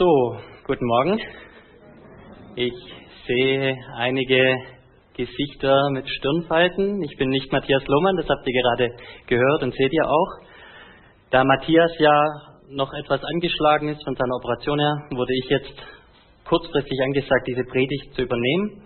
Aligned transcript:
So, 0.00 0.34
guten 0.66 0.86
Morgen. 0.86 1.20
Ich 2.56 2.72
sehe 3.26 3.76
einige 3.98 4.56
Gesichter 5.12 5.76
mit 5.92 6.08
Stirnfalten. 6.08 7.02
Ich 7.02 7.18
bin 7.18 7.28
nicht 7.28 7.52
Matthias 7.52 7.86
Lohmann, 7.86 8.16
das 8.16 8.26
habt 8.26 8.48
ihr 8.48 8.62
gerade 8.62 8.88
gehört 9.26 9.62
und 9.62 9.74
seht 9.74 9.92
ihr 9.92 10.08
auch. 10.08 10.30
Da 11.28 11.44
Matthias 11.44 11.90
ja 11.98 12.16
noch 12.70 12.90
etwas 12.94 13.20
angeschlagen 13.22 13.88
ist 13.88 14.02
von 14.02 14.16
seiner 14.16 14.36
Operation 14.36 14.78
her, 14.78 15.04
wurde 15.10 15.34
ich 15.34 15.50
jetzt 15.50 15.76
kurzfristig 16.48 16.98
angesagt, 17.02 17.46
diese 17.46 17.64
Predigt 17.64 18.14
zu 18.14 18.22
übernehmen. 18.22 18.80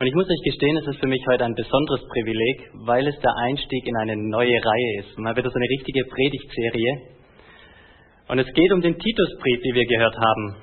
Und 0.00 0.06
ich 0.08 0.14
muss 0.14 0.26
euch 0.26 0.42
gestehen, 0.44 0.76
es 0.76 0.88
ist 0.88 0.98
für 0.98 1.06
mich 1.06 1.24
heute 1.30 1.44
ein 1.44 1.54
besonderes 1.54 2.02
Privileg, 2.08 2.72
weil 2.84 3.06
es 3.06 3.16
der 3.20 3.32
Einstieg 3.44 3.86
in 3.86 3.96
eine 3.98 4.16
neue 4.16 4.58
Reihe 4.58 4.98
ist. 4.98 5.16
Mal 5.18 5.36
wieder 5.36 5.50
so 5.50 5.56
eine 5.56 5.70
richtige 5.70 6.02
Predigtserie. 6.02 7.15
Und 8.28 8.38
es 8.38 8.46
geht 8.54 8.72
um 8.72 8.80
den 8.80 8.98
Titusbrief, 8.98 9.60
wie 9.62 9.74
wir 9.74 9.86
gehört 9.86 10.16
haben. 10.16 10.56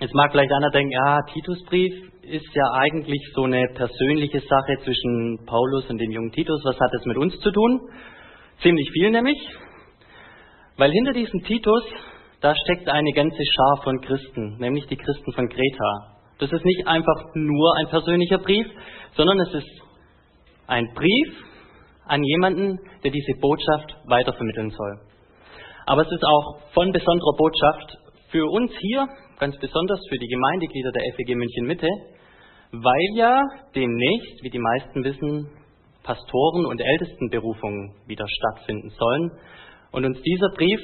Jetzt 0.00 0.14
mag 0.14 0.32
vielleicht 0.32 0.52
einer 0.52 0.70
denken, 0.70 0.90
ja, 0.90 1.20
Titusbrief 1.32 1.92
ist 2.22 2.52
ja 2.52 2.64
eigentlich 2.72 3.20
so 3.34 3.44
eine 3.44 3.62
persönliche 3.74 4.40
Sache 4.40 4.78
zwischen 4.82 5.44
Paulus 5.46 5.88
und 5.88 5.98
dem 5.98 6.10
jungen 6.10 6.32
Titus. 6.32 6.60
Was 6.64 6.80
hat 6.80 6.90
das 6.92 7.04
mit 7.04 7.16
uns 7.16 7.38
zu 7.38 7.50
tun? 7.52 7.80
Ziemlich 8.60 8.90
viel 8.92 9.10
nämlich. 9.10 9.38
Weil 10.76 10.90
hinter 10.90 11.12
diesem 11.12 11.44
Titus, 11.44 11.84
da 12.40 12.54
steckt 12.64 12.88
eine 12.88 13.12
ganze 13.12 13.42
Schar 13.54 13.82
von 13.84 14.00
Christen, 14.00 14.56
nämlich 14.58 14.86
die 14.86 14.96
Christen 14.96 15.32
von 15.32 15.48
Kreta. 15.48 16.16
Das 16.38 16.50
ist 16.50 16.64
nicht 16.64 16.88
einfach 16.88 17.22
nur 17.34 17.76
ein 17.78 17.88
persönlicher 17.88 18.38
Brief, 18.38 18.66
sondern 19.14 19.38
es 19.40 19.54
ist 19.54 19.82
ein 20.66 20.92
Brief 20.94 21.34
an 22.06 22.24
jemanden, 22.24 22.78
der 23.04 23.12
diese 23.12 23.38
Botschaft 23.40 23.96
weitervermitteln 24.06 24.70
soll. 24.70 25.13
Aber 25.86 26.02
es 26.02 26.10
ist 26.10 26.24
auch 26.24 26.60
von 26.72 26.92
besonderer 26.92 27.36
Botschaft 27.36 27.98
für 28.30 28.44
uns 28.50 28.72
hier, 28.78 29.06
ganz 29.38 29.56
besonders 29.58 30.00
für 30.08 30.18
die 30.18 30.28
Gemeindeglieder 30.28 30.90
der 30.92 31.02
FEG 31.14 31.36
München 31.36 31.66
Mitte, 31.66 31.88
weil 32.72 33.16
ja 33.16 33.42
demnächst, 33.74 34.42
wie 34.42 34.50
die 34.50 34.58
meisten 34.58 35.04
wissen, 35.04 35.50
Pastoren- 36.02 36.66
und 36.66 36.80
Ältestenberufungen 36.80 37.94
wieder 38.06 38.26
stattfinden 38.28 38.90
sollen 38.90 39.30
und 39.92 40.04
uns 40.04 40.20
dieser 40.22 40.50
Brief 40.50 40.80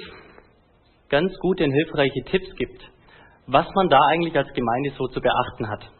ganz 1.09 1.33
gute 1.41 1.65
und 1.65 1.73
hilfreiche 1.73 2.23
Tipps 2.31 2.55
gibt, 2.57 2.83
was 3.47 3.67
man 3.75 3.89
da 3.89 3.99
eigentlich 4.09 4.37
als 4.37 4.53
Gemeinde 4.55 4.93
so 4.97 5.09
zu 5.09 5.21
beachten 5.21 5.69
hat. 5.69 5.91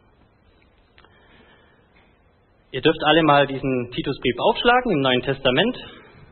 Ihr 2.73 2.81
dürft 2.81 3.03
alle 3.05 3.23
mal 3.25 3.47
diesen 3.47 3.91
Titusbrief 3.91 4.37
aufschlagen 4.39 4.93
im 4.93 5.01
Neuen 5.01 5.23
Testament, 5.23 5.77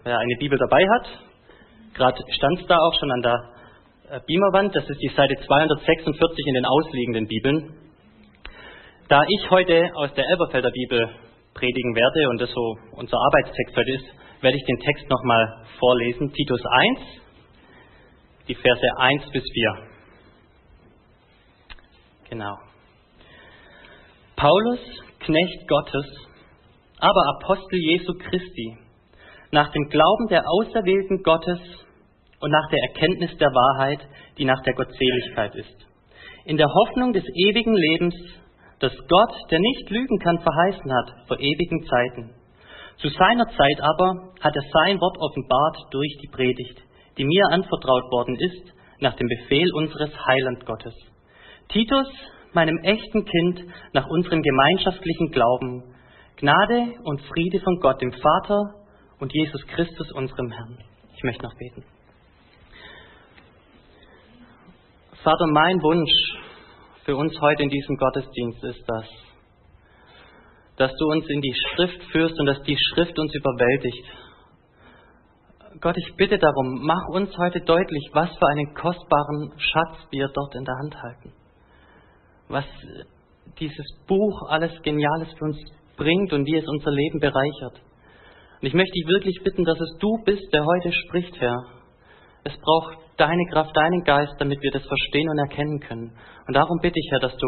wer 0.05 0.19
eine 0.19 0.37
Bibel 0.39 0.57
dabei 0.57 0.87
hat. 0.89 1.28
Gerade 1.99 2.23
stand 2.31 2.61
es 2.61 2.67
da 2.69 2.79
auch 2.79 2.95
schon 3.01 3.11
an 3.11 3.23
der 3.23 3.35
äh, 4.09 4.21
Beamerwand, 4.25 4.73
das 4.73 4.89
ist 4.89 5.03
die 5.03 5.09
Seite 5.17 5.35
246 5.45 6.47
in 6.47 6.55
den 6.55 6.65
ausliegenden 6.65 7.27
Bibeln. 7.27 7.75
Da 9.09 9.25
ich 9.27 9.51
heute 9.51 9.91
aus 9.97 10.15
der 10.15 10.25
Elberfelder 10.31 10.71
Bibel 10.71 11.11
predigen 11.55 11.97
werde 11.97 12.29
und 12.31 12.41
das 12.41 12.51
so 12.53 12.77
unser 12.93 13.17
Arbeitstext 13.19 13.77
heute 13.77 13.91
ist, 13.91 14.05
werde 14.43 14.57
ich 14.57 14.65
den 14.65 14.79
Text 14.79 15.11
nochmal 15.11 15.67
vorlesen. 15.81 16.33
Titus 16.33 16.61
1, 16.71 17.01
die 18.47 18.55
Verse 18.55 18.87
1 18.99 19.31
bis 19.33 19.43
4. 19.53 19.89
Genau. 22.31 22.59
Paulus, 24.37 24.79
Knecht 25.19 25.67
Gottes, 25.67 26.07
aber 27.01 27.23
Apostel 27.41 27.81
Jesu 27.81 28.13
Christi, 28.15 28.79
nach 29.51 29.73
dem 29.73 29.89
Glauben 29.89 30.29
der 30.29 30.45
Auserwählten 30.47 31.25
Gottes 31.25 31.59
und 32.41 32.51
nach 32.51 32.69
der 32.71 32.83
Erkenntnis 32.89 33.37
der 33.39 33.49
Wahrheit, 33.49 34.01
die 34.39 34.45
nach 34.45 34.63
der 34.63 34.75
Gottseligkeit 34.75 35.55
ist. 35.57 35.87
In 36.45 36.57
der 36.57 36.69
Hoffnung 36.69 37.13
des 37.13 37.25
ewigen 37.35 37.75
Lebens, 37.75 38.15
das 38.81 38.93
Gott, 39.09 39.35
der 39.51 39.59
nicht 39.59 39.91
lügen 39.91 40.19
kann, 40.19 40.39
verheißen 40.39 40.93
hat 40.93 41.27
vor 41.27 41.39
ewigen 41.39 41.85
Zeiten. 41.85 42.35
Zu 42.99 43.09
seiner 43.09 43.47
Zeit 43.47 43.81
aber 43.81 44.33
hat 44.41 44.55
er 44.55 44.63
sein 44.73 45.01
Wort 45.01 45.17
offenbart 45.19 45.77
durch 45.93 46.17
die 46.23 46.29
Predigt, 46.29 46.83
die 47.17 47.25
mir 47.25 47.45
anvertraut 47.51 48.11
worden 48.11 48.37
ist, 48.37 48.73
nach 49.01 49.15
dem 49.15 49.29
Befehl 49.29 49.73
unseres 49.75 50.11
Heiland 50.27 50.65
Gottes. 50.67 50.95
Titus, 51.69 52.09
meinem 52.55 52.79
echten 52.79 53.25
Kind, 53.25 53.65
nach 53.93 54.07
unserem 54.09 54.43
gemeinschaftlichen 54.43 55.31
Glauben, 55.31 55.95
Gnade 56.37 56.95
und 57.05 57.21
Friede 57.23 57.61
von 57.61 57.79
Gott, 57.81 58.01
dem 58.01 58.13
Vater 58.13 58.75
und 59.21 59.33
Jesus 59.35 59.67
Christus, 59.67 60.13
unserem 60.13 60.51
Herrn. 60.51 60.79
Ich 61.17 61.23
möchte 61.25 61.43
noch 61.43 61.55
beten. 61.57 61.98
Vater, 65.29 65.47
mein 65.49 65.83
Wunsch 65.83 66.11
für 67.05 67.15
uns 67.15 67.39
heute 67.43 67.63
in 67.63 67.69
diesem 67.69 67.99
Gottesdienst 67.99 68.65
ist 68.65 68.83
das, 68.87 69.05
dass 70.79 70.91
du 70.97 71.05
uns 71.05 71.29
in 71.29 71.43
die 71.43 71.53
Schrift 71.53 72.03
führst 72.05 72.41
und 72.41 72.47
dass 72.47 72.63
die 72.63 72.79
Schrift 72.79 73.19
uns 73.19 73.35
überwältigt. 73.35 74.07
Gott, 75.83 75.99
ich 75.99 76.17
bitte 76.17 76.39
darum, 76.39 76.81
mach 76.81 77.09
uns 77.13 77.37
heute 77.37 77.61
deutlich, 77.61 78.09
was 78.15 78.31
für 78.39 78.47
einen 78.47 78.73
kostbaren 78.73 79.53
Schatz 79.59 79.99
wir 80.11 80.29
dort 80.33 80.55
in 80.55 80.65
der 80.65 80.75
Hand 80.77 80.97
halten. 80.97 81.33
Was 82.49 82.65
dieses 83.61 83.87
Buch 84.07 84.49
alles 84.49 84.81
Geniales 84.81 85.29
für 85.39 85.45
uns 85.45 85.59
bringt 85.99 86.33
und 86.33 86.47
wie 86.47 86.57
es 86.57 86.67
unser 86.67 86.91
Leben 86.91 87.21
bereichert. 87.21 87.83
Und 88.63 88.67
ich 88.67 88.73
möchte 88.73 88.95
dich 88.95 89.07
wirklich 89.07 89.45
bitten, 89.45 89.67
dass 89.67 89.79
es 89.79 89.95
du 89.99 90.25
bist, 90.25 90.55
der 90.55 90.65
heute 90.65 90.91
spricht, 90.91 91.39
Herr. 91.39 91.59
Es 92.45 92.57
braucht 92.57 93.08
deine 93.19 93.45
Kraft, 93.53 93.77
deinen 93.77 94.03
Geist, 94.05 94.35
damit 94.39 94.63
wir 94.63 94.71
das 94.71 94.87
verstehen 94.87 95.29
und 95.29 95.39
erkennen 95.39 95.81
können. 95.81 96.13
Und 96.47 96.55
darum 96.55 96.79
bitte 96.81 96.99
ich, 96.99 97.09
Herr, 97.11 97.21
dass 97.21 97.37
du 97.37 97.47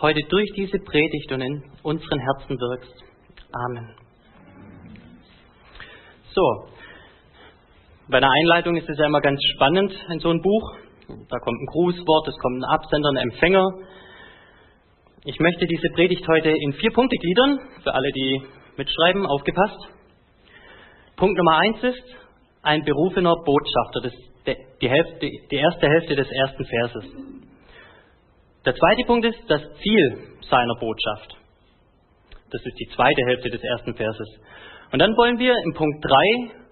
heute 0.00 0.20
durch 0.28 0.50
diese 0.54 0.78
Predigt 0.78 1.32
und 1.32 1.40
in 1.40 1.62
unseren 1.82 2.18
Herzen 2.20 2.58
wirkst. 2.58 2.94
Amen. 3.52 3.94
So, 6.34 6.42
bei 8.08 8.20
der 8.20 8.30
Einleitung 8.30 8.76
ist 8.76 8.88
es 8.88 8.98
ja 8.98 9.06
immer 9.06 9.20
ganz 9.20 9.40
spannend 9.54 9.92
in 10.10 10.18
so 10.20 10.30
ein 10.30 10.40
Buch. 10.40 10.76
Da 11.08 11.38
kommt 11.38 11.60
ein 11.60 11.66
Grußwort, 11.66 12.28
es 12.28 12.38
kommt 12.38 12.62
ein 12.62 12.64
Absender, 12.64 13.10
ein 13.10 13.30
Empfänger. 13.30 13.66
Ich 15.24 15.38
möchte 15.38 15.66
diese 15.66 15.88
Predigt 15.94 16.26
heute 16.26 16.50
in 16.50 16.72
vier 16.74 16.90
Punkte 16.92 17.16
gliedern, 17.16 17.58
für 17.82 17.94
alle, 17.94 18.10
die 18.12 18.42
mitschreiben, 18.76 19.24
aufgepasst. 19.26 19.88
Punkt 21.16 21.36
Nummer 21.36 21.58
eins 21.58 21.82
ist 21.82 22.16
ein 22.62 22.82
berufener 22.84 23.34
Botschafter. 23.44 24.00
Das 24.02 24.31
die, 24.46 24.88
Hälfte, 24.88 25.30
die 25.50 25.56
erste 25.56 25.86
Hälfte 25.86 26.16
des 26.16 26.28
ersten 26.30 26.64
Verses. 26.64 27.04
Der 28.64 28.74
zweite 28.74 29.04
Punkt 29.06 29.26
ist 29.26 29.40
das 29.48 29.62
Ziel 29.82 30.38
seiner 30.48 30.74
Botschaft. 30.78 31.36
Das 32.50 32.64
ist 32.64 32.78
die 32.78 32.88
zweite 32.94 33.22
Hälfte 33.26 33.50
des 33.50 33.62
ersten 33.62 33.94
Verses. 33.94 34.28
Und 34.92 34.98
dann 34.98 35.16
wollen 35.16 35.38
wir 35.38 35.54
im 35.64 35.74
Punkt 35.74 36.04
3 36.04 36.62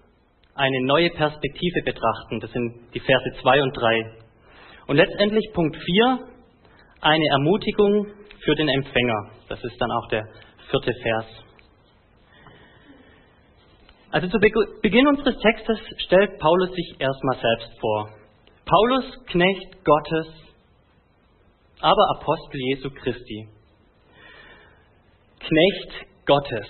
eine 0.55 0.85
neue 0.85 1.09
Perspektive 1.09 1.81
betrachten. 1.83 2.39
Das 2.39 2.51
sind 2.51 2.93
die 2.93 2.99
Verse 2.99 3.31
2 3.41 3.61
und 3.63 3.75
3. 3.75 4.11
Und 4.87 4.97
letztendlich 4.97 5.51
Punkt 5.53 5.75
4, 5.75 6.19
eine 7.01 7.25
Ermutigung 7.31 8.07
für 8.43 8.55
den 8.55 8.69
Empfänger. 8.69 9.31
Das 9.49 9.63
ist 9.63 9.75
dann 9.79 9.91
auch 9.91 10.07
der 10.09 10.23
vierte 10.69 10.93
Vers. 11.01 11.25
Also 14.11 14.27
zu 14.27 14.39
Beginn 14.39 15.07
unseres 15.07 15.37
Textes 15.39 15.79
stellt 16.05 16.37
Paulus 16.39 16.69
sich 16.71 16.95
erstmal 16.99 17.39
selbst 17.39 17.79
vor. 17.79 18.09
Paulus, 18.65 19.05
Knecht 19.27 19.85
Gottes, 19.85 20.27
aber 21.79 22.03
Apostel 22.17 22.59
Jesu 22.59 22.89
Christi. 22.89 23.47
Knecht 25.39 26.25
Gottes. 26.25 26.67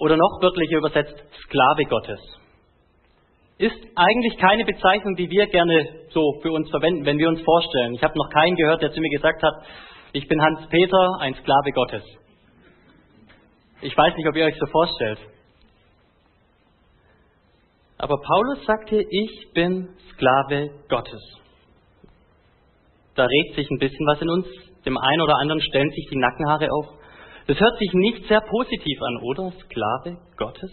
Oder 0.00 0.16
noch 0.16 0.40
wörtlicher 0.40 0.78
übersetzt, 0.78 1.22
Sklave 1.44 1.84
Gottes. 1.84 2.20
Ist 3.58 3.86
eigentlich 3.94 4.38
keine 4.38 4.64
Bezeichnung, 4.64 5.16
die 5.16 5.28
wir 5.28 5.46
gerne 5.48 6.06
so 6.10 6.40
für 6.42 6.50
uns 6.50 6.68
verwenden, 6.70 7.04
wenn 7.04 7.18
wir 7.18 7.28
uns 7.28 7.42
vorstellen. 7.42 7.94
Ich 7.94 8.02
habe 8.02 8.18
noch 8.18 8.30
keinen 8.30 8.56
gehört, 8.56 8.80
der 8.80 8.90
zu 8.90 9.00
mir 9.00 9.10
gesagt 9.10 9.42
hat, 9.42 9.54
ich 10.12 10.26
bin 10.28 10.40
Hans 10.40 10.66
Peter, 10.70 11.18
ein 11.20 11.34
Sklave 11.34 11.70
Gottes. 11.72 12.02
Ich 13.82 13.96
weiß 13.96 14.16
nicht, 14.16 14.26
ob 14.26 14.34
ihr 14.34 14.46
euch 14.46 14.58
so 14.58 14.66
vorstellt. 14.66 15.18
Aber 18.04 18.20
Paulus 18.20 18.66
sagte, 18.66 19.00
ich 19.00 19.48
bin 19.54 19.88
Sklave 20.12 20.68
Gottes. 20.90 21.22
Da 23.14 23.24
regt 23.24 23.54
sich 23.56 23.66
ein 23.70 23.78
bisschen 23.78 24.06
was 24.06 24.20
in 24.20 24.28
uns. 24.28 24.46
Dem 24.84 24.98
einen 24.98 25.22
oder 25.22 25.36
anderen 25.40 25.62
stellen 25.62 25.88
sich 25.88 26.08
die 26.10 26.18
Nackenhaare 26.18 26.68
auf. 26.70 26.84
Das 27.46 27.58
hört 27.58 27.78
sich 27.78 27.90
nicht 27.94 28.28
sehr 28.28 28.42
positiv 28.42 28.98
an, 29.00 29.16
oder? 29.22 29.52
Sklave 29.52 30.18
Gottes? 30.36 30.70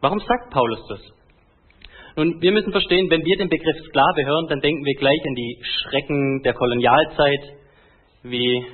Warum 0.00 0.18
sagt 0.18 0.50
Paulus 0.50 0.80
das? 0.88 1.00
Nun, 2.16 2.42
wir 2.42 2.50
müssen 2.50 2.72
verstehen, 2.72 3.08
wenn 3.08 3.24
wir 3.24 3.36
den 3.36 3.48
Begriff 3.48 3.76
Sklave 3.86 4.26
hören, 4.26 4.48
dann 4.48 4.58
denken 4.58 4.84
wir 4.84 4.96
gleich 4.98 5.22
an 5.28 5.34
die 5.36 5.62
Schrecken 5.62 6.42
der 6.42 6.54
Kolonialzeit, 6.54 7.54
wie 8.24 8.66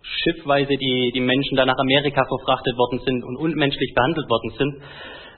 schiffweise 0.00 0.76
die, 0.76 1.10
die 1.12 1.20
Menschen 1.26 1.56
da 1.56 1.66
nach 1.66 1.78
Amerika 1.80 2.22
verfrachtet 2.24 2.76
worden 2.76 3.00
sind 3.04 3.24
und 3.24 3.36
unmenschlich 3.36 3.92
behandelt 3.96 4.30
worden 4.30 4.50
sind. 4.56 4.82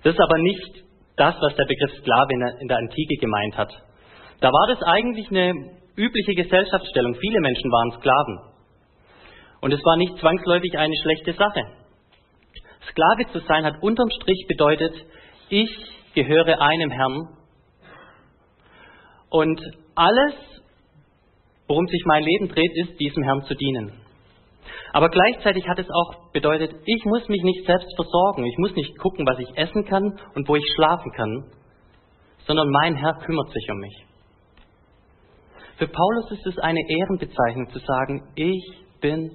Das 0.02 0.12
ist 0.12 0.20
aber 0.20 0.36
nicht 0.36 0.87
das, 1.18 1.34
was 1.40 1.54
der 1.56 1.64
Begriff 1.64 1.92
Sklave 1.98 2.32
in 2.60 2.68
der, 2.68 2.78
Antike 2.78 3.16
gemeint 3.20 3.56
hat. 3.56 3.72
Da 4.40 4.48
war 4.48 4.66
das 4.68 4.82
eigentlich 4.82 5.28
eine 5.30 5.52
übliche 5.96 6.34
Gesellschaftsstellung. 6.34 7.14
Viele 7.16 7.40
Menschen 7.40 7.70
waren 7.70 7.92
Sklaven. 7.98 8.38
Und 9.60 9.72
es 9.72 9.84
war 9.84 9.96
nicht 9.96 10.18
zwangsläufig 10.18 10.78
eine 10.78 10.94
schlechte 11.02 11.32
Sache. 11.32 11.62
Sklave 12.90 13.32
zu 13.32 13.40
sein 13.40 13.64
hat 13.64 13.82
unterm 13.82 14.08
Strich 14.10 14.46
bedeutet, 14.48 14.94
ich 15.48 15.70
gehöre 16.14 16.60
einem 16.60 16.90
Herrn 16.90 17.38
und 19.30 19.60
alles, 19.94 20.34
worum 21.66 21.86
sich 21.86 22.02
mein 22.06 22.22
Leben 22.22 22.48
dreht, 22.48 22.72
ist, 22.76 22.98
diesem 22.98 23.22
Herrn 23.24 23.42
zu 23.44 23.54
dienen. 23.54 24.07
Aber 24.92 25.08
gleichzeitig 25.08 25.66
hat 25.68 25.78
es 25.78 25.88
auch 25.90 26.32
bedeutet, 26.32 26.74
ich 26.84 27.04
muss 27.04 27.28
mich 27.28 27.42
nicht 27.42 27.66
selbst 27.66 27.94
versorgen, 27.96 28.44
ich 28.44 28.58
muss 28.58 28.74
nicht 28.74 28.98
gucken, 28.98 29.26
was 29.26 29.38
ich 29.38 29.56
essen 29.56 29.84
kann 29.84 30.18
und 30.34 30.48
wo 30.48 30.56
ich 30.56 30.64
schlafen 30.74 31.12
kann, 31.12 31.44
sondern 32.46 32.68
mein 32.70 32.96
Herr 32.96 33.14
kümmert 33.14 33.50
sich 33.50 33.68
um 33.70 33.78
mich. 33.78 34.04
Für 35.76 35.86
Paulus 35.86 36.30
ist 36.32 36.46
es 36.46 36.58
eine 36.58 36.80
Ehrenbezeichnung 36.88 37.70
zu 37.70 37.78
sagen, 37.78 38.32
ich 38.34 38.84
bin 39.00 39.30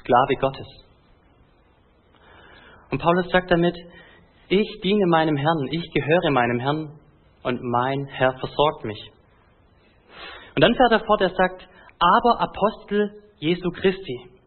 Sklave 0.00 0.34
Gottes. 0.40 0.66
Und 2.90 3.00
Paulus 3.00 3.30
sagt 3.30 3.50
damit, 3.50 3.76
ich 4.48 4.80
diene 4.82 5.06
meinem 5.06 5.36
Herrn, 5.36 5.68
ich 5.70 5.90
gehöre 5.92 6.30
meinem 6.30 6.58
Herrn 6.58 6.98
und 7.42 7.62
mein 7.62 8.06
Herr 8.06 8.32
versorgt 8.38 8.84
mich. 8.84 9.10
Und 10.54 10.62
dann 10.62 10.74
fährt 10.74 10.92
er 10.92 11.06
fort, 11.06 11.20
er 11.20 11.30
sagt, 11.30 11.68
aber 11.98 12.40
Apostel 12.40 13.22
Jesu 13.38 13.70
Christi. 13.70 14.37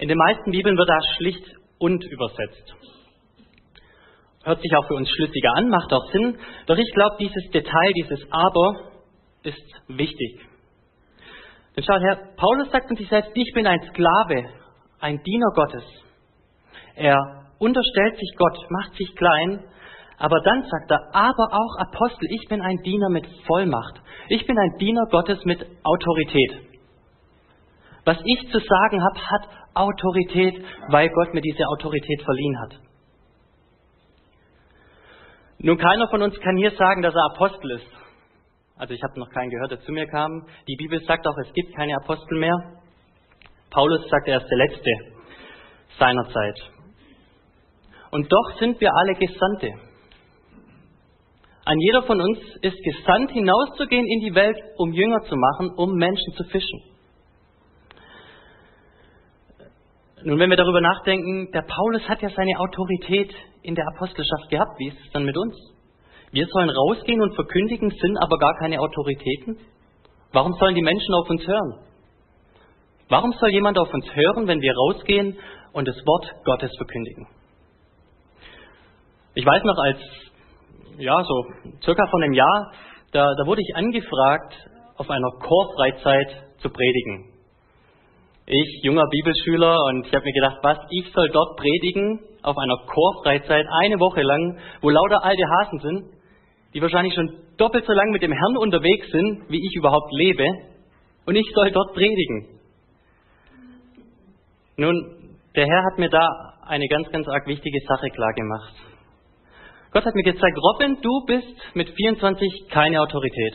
In 0.00 0.08
den 0.08 0.16
meisten 0.16 0.50
Bibeln 0.50 0.78
wird 0.78 0.88
da 0.88 0.98
schlicht 1.16 1.44
und 1.78 2.02
übersetzt. 2.04 2.74
Hört 4.44 4.62
sich 4.62 4.74
auch 4.74 4.86
für 4.88 4.94
uns 4.94 5.10
schlüssiger 5.10 5.52
an, 5.54 5.68
macht 5.68 5.92
auch 5.92 6.10
Sinn. 6.10 6.38
Doch 6.64 6.78
ich 6.78 6.90
glaube, 6.94 7.16
dieses 7.20 7.50
Detail, 7.50 7.92
dieses 7.94 8.26
Aber 8.32 8.72
ist 9.42 9.58
wichtig. 9.88 10.40
Denn 11.76 11.84
schaut 11.84 12.00
her, 12.00 12.18
Paulus 12.36 12.70
sagt 12.70 12.88
von 12.88 12.96
sich 12.96 13.10
selbst, 13.10 13.30
ich 13.34 13.52
bin 13.52 13.66
ein 13.66 13.80
Sklave, 13.90 14.48
ein 15.00 15.22
Diener 15.22 15.52
Gottes. 15.54 15.84
Er 16.94 17.18
unterstellt 17.58 18.16
sich 18.16 18.32
Gott, 18.38 18.56
macht 18.70 18.94
sich 18.94 19.14
klein, 19.16 19.64
aber 20.16 20.40
dann 20.40 20.62
sagt 20.62 20.90
er, 20.90 21.14
aber 21.14 21.48
auch 21.52 21.76
Apostel, 21.78 22.26
ich 22.30 22.48
bin 22.48 22.62
ein 22.62 22.78
Diener 22.84 23.10
mit 23.10 23.26
Vollmacht. 23.46 24.00
Ich 24.28 24.46
bin 24.46 24.58
ein 24.58 24.78
Diener 24.78 25.04
Gottes 25.10 25.44
mit 25.44 25.62
Autorität. 25.84 26.69
Was 28.04 28.18
ich 28.24 28.50
zu 28.50 28.58
sagen 28.58 29.02
habe, 29.02 29.30
hat 29.30 29.48
Autorität, 29.74 30.64
weil 30.88 31.08
Gott 31.10 31.34
mir 31.34 31.40
diese 31.40 31.64
Autorität 31.66 32.22
verliehen 32.22 32.60
hat. 32.60 32.78
Nun, 35.58 35.76
keiner 35.76 36.08
von 36.08 36.22
uns 36.22 36.38
kann 36.40 36.56
hier 36.56 36.70
sagen, 36.72 37.02
dass 37.02 37.14
er 37.14 37.34
Apostel 37.34 37.70
ist. 37.72 37.86
Also 38.76 38.94
ich 38.94 39.02
habe 39.02 39.20
noch 39.20 39.28
keinen 39.28 39.50
gehört, 39.50 39.70
der 39.70 39.80
zu 39.80 39.92
mir 39.92 40.06
kam. 40.06 40.46
Die 40.66 40.76
Bibel 40.76 41.04
sagt 41.04 41.26
auch, 41.26 41.36
es 41.46 41.52
gibt 41.52 41.76
keine 41.76 41.94
Apostel 41.96 42.38
mehr. 42.38 42.56
Paulus 43.70 44.08
sagt, 44.08 44.26
er 44.26 44.40
ist 44.40 44.48
der 44.48 44.58
Letzte 44.58 44.90
seiner 45.98 46.24
Zeit. 46.30 46.60
Und 48.10 48.32
doch 48.32 48.58
sind 48.58 48.80
wir 48.80 48.90
alle 48.94 49.14
Gesandte. 49.14 49.74
Ein 51.66 51.78
jeder 51.78 52.02
von 52.04 52.20
uns 52.20 52.38
ist 52.62 52.82
gesandt, 52.82 53.30
hinauszugehen 53.32 54.06
in 54.06 54.20
die 54.20 54.34
Welt, 54.34 54.56
um 54.78 54.92
Jünger 54.92 55.20
zu 55.28 55.36
machen, 55.36 55.70
um 55.76 55.94
Menschen 55.94 56.32
zu 56.32 56.44
fischen. 56.44 56.89
Nun, 60.22 60.38
wenn 60.38 60.50
wir 60.50 60.56
darüber 60.56 60.82
nachdenken, 60.82 61.50
der 61.52 61.62
Paulus 61.62 62.06
hat 62.08 62.20
ja 62.20 62.28
seine 62.30 62.58
Autorität 62.58 63.34
in 63.62 63.74
der 63.74 63.86
Apostelschaft 63.94 64.50
gehabt. 64.50 64.78
Wie 64.78 64.88
ist 64.88 64.98
es 65.04 65.12
dann 65.12 65.24
mit 65.24 65.36
uns? 65.36 65.54
Wir 66.32 66.46
sollen 66.46 66.68
rausgehen 66.68 67.22
und 67.22 67.34
verkündigen, 67.34 67.90
sind 67.90 68.16
aber 68.18 68.36
gar 68.38 68.54
keine 68.58 68.80
Autoritäten. 68.80 69.58
Warum 70.32 70.52
sollen 70.54 70.74
die 70.74 70.82
Menschen 70.82 71.14
auf 71.14 71.28
uns 71.28 71.46
hören? 71.46 71.74
Warum 73.08 73.32
soll 73.32 73.50
jemand 73.50 73.78
auf 73.78 73.92
uns 73.92 74.06
hören, 74.14 74.46
wenn 74.46 74.60
wir 74.60 74.72
rausgehen 74.76 75.36
und 75.72 75.88
das 75.88 75.96
Wort 75.96 76.44
Gottes 76.44 76.70
verkündigen? 76.76 77.26
Ich 79.34 79.46
weiß 79.46 79.64
noch, 79.64 79.78
als 79.78 79.98
ja, 80.98 81.24
so 81.24 81.44
circa 81.82 82.06
vor 82.08 82.22
einem 82.22 82.34
Jahr, 82.34 82.72
da, 83.12 83.26
da 83.38 83.46
wurde 83.46 83.62
ich 83.62 83.74
angefragt, 83.74 84.54
auf 84.96 85.08
einer 85.08 85.30
Chorfreizeit 85.40 86.44
zu 86.58 86.68
predigen. 86.68 87.29
Ich, 88.52 88.82
junger 88.82 89.06
Bibelschüler, 89.08 89.78
und 89.84 90.08
ich 90.08 90.12
habe 90.12 90.24
mir 90.24 90.32
gedacht, 90.32 90.58
was, 90.62 90.78
ich 90.90 91.06
soll 91.14 91.28
dort 91.32 91.56
predigen 91.56 92.18
auf 92.42 92.58
einer 92.58 92.78
Chorfreizeit 92.84 93.64
eine 93.80 94.00
Woche 94.00 94.22
lang, 94.22 94.58
wo 94.80 94.90
lauter 94.90 95.22
alte 95.22 95.44
Hasen 95.48 95.78
sind, 95.78 96.02
die 96.74 96.82
wahrscheinlich 96.82 97.14
schon 97.14 97.30
doppelt 97.58 97.84
so 97.86 97.92
lang 97.92 98.10
mit 98.10 98.22
dem 98.22 98.32
Herrn 98.32 98.56
unterwegs 98.56 99.06
sind, 99.08 99.48
wie 99.50 99.64
ich 99.64 99.76
überhaupt 99.76 100.10
lebe, 100.10 100.44
und 101.26 101.36
ich 101.36 101.46
soll 101.54 101.70
dort 101.70 101.94
predigen. 101.94 102.58
Nun, 104.78 104.96
der 105.54 105.66
Herr 105.66 105.84
hat 105.84 105.98
mir 105.98 106.08
da 106.08 106.26
eine 106.66 106.88
ganz, 106.88 107.08
ganz 107.12 107.28
arg 107.28 107.46
wichtige 107.46 107.78
Sache 107.86 108.08
klargemacht. 108.10 108.74
Gott 109.92 110.04
hat 110.04 110.14
mir 110.16 110.24
gezeigt, 110.24 110.58
Robin, 110.58 110.98
du 111.00 111.24
bist 111.24 111.54
mit 111.74 111.88
24 111.88 112.68
keine 112.68 113.00
Autorität. 113.00 113.54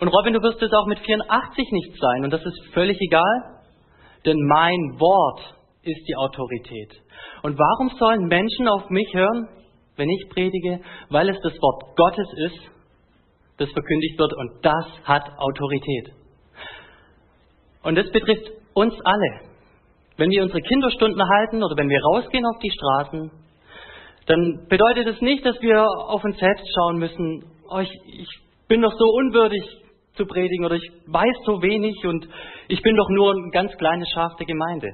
Und 0.00 0.08
Robin, 0.08 0.32
du 0.32 0.42
wirst 0.42 0.60
es 0.60 0.72
auch 0.72 0.86
mit 0.86 0.98
84 0.98 1.70
nicht 1.70 1.92
sein. 2.00 2.24
Und 2.24 2.32
das 2.32 2.44
ist 2.44 2.74
völlig 2.74 2.98
egal, 3.00 3.51
denn 4.24 4.38
mein 4.46 5.00
Wort 5.00 5.40
ist 5.82 6.06
die 6.08 6.16
Autorität. 6.16 6.90
Und 7.42 7.58
warum 7.58 7.90
sollen 7.98 8.26
Menschen 8.26 8.68
auf 8.68 8.88
mich 8.90 9.12
hören, 9.12 9.48
wenn 9.96 10.08
ich 10.08 10.28
predige? 10.28 10.80
Weil 11.10 11.28
es 11.28 11.40
das 11.42 11.54
Wort 11.54 11.96
Gottes 11.96 12.28
ist, 12.46 12.70
das 13.58 13.70
verkündigt 13.70 14.18
wird 14.18 14.32
und 14.34 14.64
das 14.64 14.86
hat 15.04 15.28
Autorität. 15.38 16.12
Und 17.82 17.96
das 17.96 18.10
betrifft 18.10 18.50
uns 18.74 18.94
alle. 19.04 19.40
Wenn 20.16 20.30
wir 20.30 20.42
unsere 20.42 20.60
Kinderstunden 20.60 21.22
halten 21.28 21.62
oder 21.62 21.76
wenn 21.76 21.88
wir 21.88 22.00
rausgehen 22.00 22.46
auf 22.46 22.58
die 22.62 22.70
Straßen, 22.70 23.30
dann 24.26 24.66
bedeutet 24.68 25.08
es 25.08 25.20
nicht, 25.20 25.44
dass 25.44 25.60
wir 25.60 25.84
auf 25.84 26.22
uns 26.22 26.38
selbst 26.38 26.64
schauen 26.74 26.98
müssen, 26.98 27.44
oh, 27.68 27.80
ich, 27.80 27.90
ich 28.06 28.28
bin 28.68 28.82
doch 28.82 28.92
so 28.92 29.04
unwürdig 29.04 29.81
zu 30.14 30.26
predigen 30.26 30.64
oder 30.64 30.76
ich 30.76 30.90
weiß 31.06 31.36
so 31.46 31.62
wenig 31.62 31.96
und 32.04 32.28
ich 32.68 32.82
bin 32.82 32.96
doch 32.96 33.08
nur 33.10 33.32
ein 33.32 33.50
ganz 33.50 33.72
kleines 33.78 34.08
Schaf 34.14 34.36
der 34.36 34.46
Gemeinde. 34.46 34.88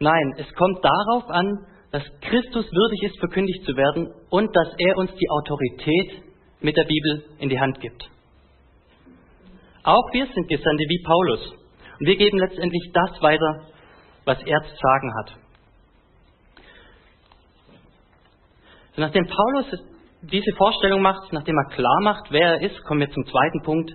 Nein, 0.00 0.34
es 0.36 0.52
kommt 0.54 0.84
darauf 0.84 1.30
an, 1.30 1.66
dass 1.92 2.02
Christus 2.22 2.66
würdig 2.72 3.02
ist, 3.04 3.18
verkündigt 3.18 3.64
zu 3.64 3.76
werden 3.76 4.12
und 4.30 4.54
dass 4.56 4.68
er 4.78 4.96
uns 4.96 5.12
die 5.14 5.30
Autorität 5.30 6.22
mit 6.60 6.76
der 6.76 6.84
Bibel 6.84 7.24
in 7.38 7.48
die 7.48 7.60
Hand 7.60 7.80
gibt. 7.80 8.08
Auch 9.84 10.12
wir 10.12 10.26
sind 10.26 10.48
Gesandte 10.48 10.84
wie 10.88 11.02
Paulus 11.04 11.50
und 12.00 12.06
wir 12.06 12.16
geben 12.16 12.38
letztendlich 12.38 12.90
das 12.92 13.22
weiter, 13.22 13.66
was 14.24 14.38
er 14.42 14.62
zu 14.62 14.76
sagen 14.80 15.12
hat. 15.18 15.32
Nachdem 18.96 19.26
Paulus 19.26 19.66
diese 20.22 20.54
Vorstellung 20.56 21.02
macht, 21.02 21.32
nachdem 21.32 21.56
er 21.56 21.74
klar 21.74 22.00
macht, 22.02 22.30
wer 22.30 22.54
er 22.54 22.62
ist, 22.62 22.82
kommen 22.84 23.00
wir 23.00 23.10
zum 23.10 23.24
zweiten 23.26 23.62
Punkt. 23.62 23.90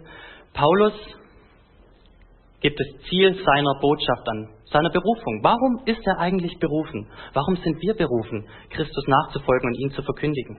Paulus 0.57 0.93
gibt 2.61 2.79
das 2.79 3.07
Ziel 3.07 3.35
seiner 3.45 3.79
Botschaft 3.79 4.27
an, 4.27 4.49
seiner 4.71 4.89
Berufung. 4.89 5.43
Warum 5.43 5.85
ist 5.85 6.01
er 6.03 6.17
eigentlich 6.17 6.57
berufen? 6.57 7.07
Warum 7.33 7.55
sind 7.57 7.79
wir 7.79 7.93
berufen, 7.93 8.49
Christus 8.71 9.07
nachzufolgen 9.07 9.69
und 9.69 9.79
ihn 9.79 9.91
zu 9.91 10.01
verkündigen? 10.01 10.57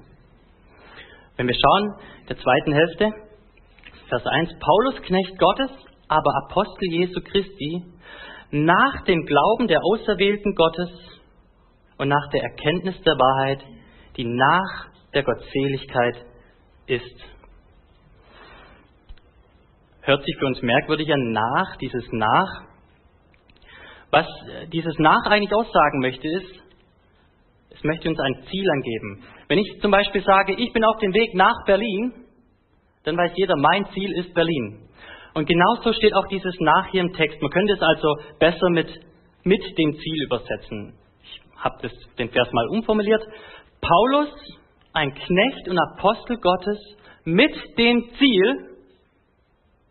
Wenn 1.36 1.48
wir 1.48 1.56
schauen, 1.56 1.94
der 2.28 2.36
zweiten 2.36 2.72
Hälfte, 2.72 3.10
Vers 4.08 4.24
1, 4.24 4.50
Paulus, 4.60 5.02
Knecht 5.02 5.36
Gottes, 5.36 5.70
aber 6.06 6.30
Apostel 6.46 6.92
Jesu 6.92 7.20
Christi, 7.20 7.82
nach 8.52 9.02
dem 9.04 9.26
Glauben 9.26 9.66
der 9.66 9.80
Auserwählten 9.82 10.54
Gottes 10.54 10.90
und 11.98 12.06
nach 12.06 12.30
der 12.32 12.44
Erkenntnis 12.44 13.02
der 13.02 13.14
Wahrheit, 13.14 13.64
die 14.16 14.24
nach 14.24 14.86
der 15.12 15.24
Gottseligkeit 15.24 16.24
ist. 16.86 17.37
Hört 20.08 20.24
sich 20.24 20.36
für 20.38 20.46
uns 20.46 20.62
merkwürdig 20.62 21.12
an, 21.12 21.32
nach, 21.32 21.76
dieses 21.76 22.02
nach. 22.12 22.62
Was 24.10 24.26
dieses 24.72 24.98
nach 24.98 25.26
eigentlich 25.26 25.52
aussagen 25.52 26.00
möchte, 26.00 26.26
ist, 26.26 26.62
es 27.68 27.84
möchte 27.84 28.08
uns 28.08 28.18
ein 28.18 28.42
Ziel 28.50 28.70
angeben. 28.70 29.22
Wenn 29.48 29.58
ich 29.58 29.82
zum 29.82 29.90
Beispiel 29.90 30.22
sage, 30.22 30.54
ich 30.54 30.72
bin 30.72 30.82
auf 30.82 30.96
dem 31.00 31.12
Weg 31.12 31.34
nach 31.34 31.62
Berlin, 31.66 32.24
dann 33.04 33.18
weiß 33.18 33.32
jeder, 33.34 33.52
mein 33.58 33.84
Ziel 33.92 34.10
ist 34.12 34.32
Berlin. 34.32 34.88
Und 35.34 35.46
genauso 35.46 35.92
steht 35.92 36.14
auch 36.14 36.26
dieses 36.28 36.58
nach 36.58 36.86
hier 36.86 37.02
im 37.02 37.12
Text. 37.12 37.42
Man 37.42 37.50
könnte 37.50 37.74
es 37.74 37.82
also 37.82 38.08
besser 38.38 38.70
mit, 38.70 38.88
mit 39.44 39.60
dem 39.76 39.92
Ziel 39.92 40.22
übersetzen. 40.24 40.94
Ich 41.22 41.42
habe 41.62 41.86
den 42.18 42.30
Vers 42.30 42.50
mal 42.52 42.66
umformuliert. 42.68 43.22
Paulus, 43.82 44.30
ein 44.94 45.12
Knecht 45.12 45.68
und 45.68 45.78
Apostel 45.78 46.38
Gottes, 46.38 46.78
mit 47.24 47.52
dem 47.76 48.08
Ziel, 48.18 48.67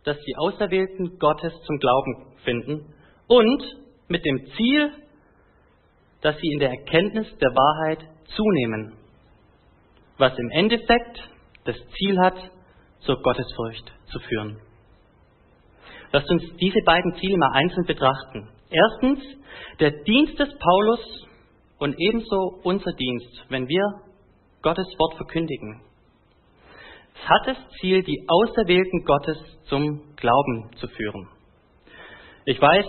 dass 0.07 0.17
die 0.21 0.37
Auserwählten 0.37 1.19
Gottes 1.19 1.53
zum 1.65 1.79
Glauben 1.79 2.33
finden 2.45 2.93
und 3.27 3.61
mit 4.07 4.23
dem 4.23 4.47
Ziel, 4.55 4.93
dass 6.21 6.37
sie 6.37 6.47
in 6.47 6.59
der 6.59 6.69
Erkenntnis 6.69 7.27
der 7.39 7.49
Wahrheit 7.49 8.07
zunehmen, 8.35 8.93
was 10.17 10.31
im 10.37 10.49
Endeffekt 10.51 11.29
das 11.65 11.75
Ziel 11.97 12.17
hat, 12.21 12.37
zur 13.01 13.21
Gottesfurcht 13.21 13.91
zu 14.05 14.19
führen. 14.19 14.61
Lasst 16.13 16.31
uns 16.31 16.43
diese 16.55 16.79
beiden 16.85 17.13
Ziele 17.15 17.37
mal 17.37 17.51
einzeln 17.51 17.85
betrachten. 17.85 18.47
Erstens, 18.69 19.19
der 19.81 19.91
Dienst 19.91 20.39
des 20.39 20.57
Paulus 20.57 21.27
und 21.79 21.95
ebenso 21.99 22.61
unser 22.63 22.93
Dienst, 22.93 23.45
wenn 23.49 23.67
wir 23.67 23.83
Gottes 24.61 24.87
Wort 24.97 25.17
verkündigen. 25.17 25.81
Es 27.21 27.29
hat 27.29 27.47
das 27.47 27.57
Ziel, 27.79 28.03
die 28.03 28.25
Auserwählten 28.27 29.03
Gottes 29.05 29.37
zum 29.69 30.15
Glauben 30.15 30.71
zu 30.77 30.87
führen. 30.87 31.27
Ich 32.45 32.61
weiß, 32.61 32.85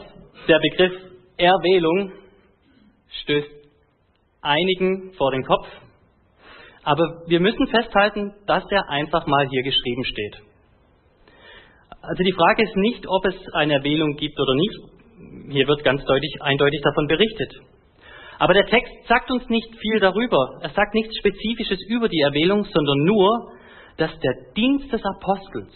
der 0.47 0.59
Begriff 0.59 0.93
Erwählung 1.37 2.13
stößt 3.23 3.51
einigen 4.41 5.13
vor 5.15 5.33
den 5.33 5.45
Kopf, 5.45 5.67
aber 6.85 7.05
wir 7.27 7.41
müssen 7.41 7.67
festhalten, 7.67 8.35
dass 8.47 8.65
er 8.71 8.89
einfach 8.89 9.27
mal 9.27 9.47
hier 9.49 9.63
geschrieben 9.63 10.05
steht. 10.05 10.37
Also 12.01 12.23
die 12.23 12.33
Frage 12.33 12.63
ist 12.63 12.77
nicht, 12.77 13.05
ob 13.07 13.25
es 13.27 13.35
eine 13.55 13.75
Erwählung 13.75 14.17
gibt 14.17 14.39
oder 14.39 14.55
nicht. 14.55 15.53
Hier 15.53 15.67
wird 15.67 15.85
ganz 15.85 16.05
deutlich, 16.05 16.41
eindeutig 16.41 16.81
davon 16.83 17.07
berichtet. 17.07 17.53
Aber 18.39 18.55
der 18.55 18.67
Text 18.67 18.93
sagt 19.09 19.31
uns 19.31 19.49
nicht 19.49 19.69
viel 19.81 19.99
darüber. 19.99 20.61
Er 20.63 20.71
sagt 20.71 20.95
nichts 20.95 21.19
Spezifisches 21.19 21.81
über 21.89 22.09
die 22.09 22.21
Erwählung, 22.21 22.65
sondern 22.65 22.99
nur, 23.05 23.53
dass 23.99 24.19
der 24.21 24.53
Dienst 24.57 24.93
des 24.93 25.03
Apostels, 25.05 25.73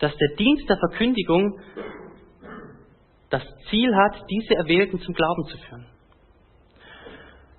dass 0.00 0.14
der 0.14 0.36
Dienst 0.36 0.68
der 0.68 0.76
Verkündigung 0.76 1.58
das 3.30 3.42
Ziel 3.70 3.94
hat, 3.96 4.22
diese 4.28 4.54
Erwählten 4.54 5.00
zum 5.00 5.14
Glauben 5.14 5.44
zu 5.46 5.58
führen. 5.58 5.86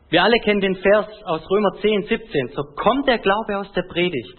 Wir 0.10 0.24
alle 0.24 0.40
kennen 0.40 0.62
den 0.62 0.76
Vers 0.76 1.08
aus 1.26 1.50
Römer 1.50 1.72
10, 1.82 2.04
17. 2.04 2.50
So 2.50 2.64
kommt 2.76 3.08
der 3.08 3.18
Glaube 3.18 3.58
aus 3.58 3.72
der 3.74 3.84
Predigt, 3.84 4.38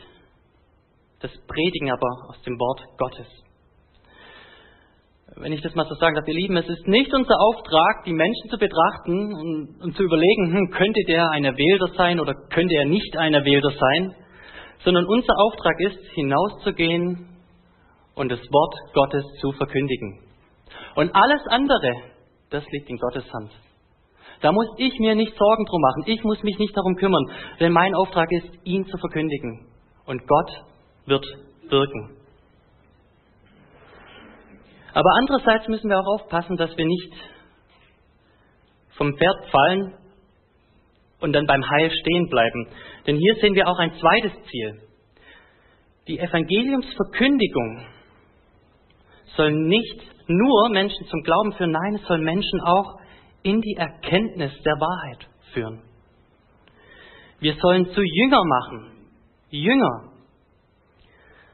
das 1.21 1.31
Predigen 1.47 1.91
aber 1.91 2.09
aus 2.29 2.41
dem 2.43 2.59
Wort 2.59 2.81
Gottes. 2.97 3.27
Wenn 5.37 5.53
ich 5.53 5.61
das 5.61 5.75
mal 5.75 5.87
so 5.87 5.95
sagen 5.97 6.17
darf, 6.17 6.27
ihr 6.27 6.35
Lieben, 6.35 6.57
es 6.57 6.69
ist 6.69 6.87
nicht 6.89 7.13
unser 7.13 7.39
Auftrag, 7.39 8.05
die 8.05 8.15
Menschen 8.15 8.49
zu 8.51 8.59
betrachten 8.59 9.35
und, 9.35 9.83
und 9.83 9.97
zu 9.97 10.03
überlegen, 10.03 10.53
hm, 10.53 10.71
könnte 10.71 11.01
der 11.07 11.31
ein 11.31 11.45
Erwählter 11.45 11.89
sein 11.97 12.19
oder 12.19 12.35
könnte 12.51 12.75
er 12.75 12.87
nicht 12.87 13.17
ein 13.17 13.35
Erwählter 13.35 13.71
sein, 13.71 14.15
sondern 14.85 15.07
unser 15.07 15.35
Auftrag 15.39 15.81
ist, 15.81 15.99
hinauszugehen 16.15 17.29
und 18.15 18.31
das 18.31 18.41
Wort 18.41 18.75
Gottes 18.95 19.25
zu 19.41 19.53
verkündigen. 19.53 20.21
Und 20.95 21.15
alles 21.15 21.41
andere, 21.49 21.95
das 22.51 22.65
liegt 22.71 22.89
in 22.91 22.99
Gottes 22.99 23.25
Hand. 23.33 23.53
Da 24.41 24.53
muss 24.53 24.69
ich 24.77 24.99
mir 25.01 25.15
nicht 25.15 25.37
Sorgen 25.37 25.65
drum 25.65 25.81
machen. 25.81 26.05
Ich 26.07 26.23
muss 26.23 26.43
mich 26.43 26.59
nicht 26.59 26.77
darum 26.77 26.95
kümmern, 26.97 27.25
denn 27.59 27.73
mein 27.73 27.95
Auftrag 27.95 28.31
ist, 28.31 28.49
ihn 28.65 28.87
zu 28.87 28.97
verkündigen. 28.99 29.67
Und 30.07 30.27
Gott 30.27 30.51
wird 31.07 31.25
wirken. 31.69 32.17
Aber 34.95 35.11
andererseits 35.19 35.69
müssen 35.69 35.91
wir 35.91 35.99
auch 35.99 36.21
aufpassen, 36.21 36.57
dass 36.57 36.77
wir 36.77 36.87
nicht 36.87 37.13
vom 38.97 39.17
Pferd 39.17 39.51
fallen 39.51 39.95
und 41.21 41.33
dann 41.33 41.47
beim 41.47 41.69
Heil 41.69 41.91
stehen 41.91 42.29
bleiben. 42.29 42.69
Denn 43.09 43.17
hier 43.17 43.35
sehen 43.37 43.55
wir 43.55 43.67
auch 43.67 43.79
ein 43.79 43.95
zweites 43.95 44.33
Ziel. 44.51 44.83
Die 46.09 46.19
Evangeliumsverkündigung 46.19 47.87
soll 49.35 49.51
nicht 49.51 50.03
nur 50.27 50.69
Menschen 50.69 51.07
zum 51.07 51.23
Glauben 51.23 51.55
führen, 51.55 51.71
nein, 51.71 51.95
es 51.95 52.07
soll 52.07 52.19
Menschen 52.19 52.61
auch 52.61 53.01
in 53.43 53.63
die 53.63 53.77
Erkenntnis 53.79 54.53
der 54.63 54.75
Wahrheit 54.75 55.27
führen. 55.55 55.83
Wir 57.41 57.55
sollen 57.55 57.87
zu 57.93 58.03
Jünger 58.03 58.45
machen. 58.45 59.09
Jünger. 59.49 60.13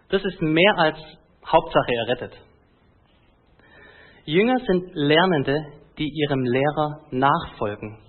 Das 0.09 0.25
ist 0.25 0.43
mehr 0.43 0.77
als 0.77 0.99
Hauptsache 1.47 1.95
errettet. 2.07 2.33
Jünger 4.25 4.59
sind 4.67 4.91
Lernende, 4.95 5.57
die 5.99 6.09
ihrem 6.09 6.43
Lehrer 6.43 7.01
nachfolgen. 7.13 8.04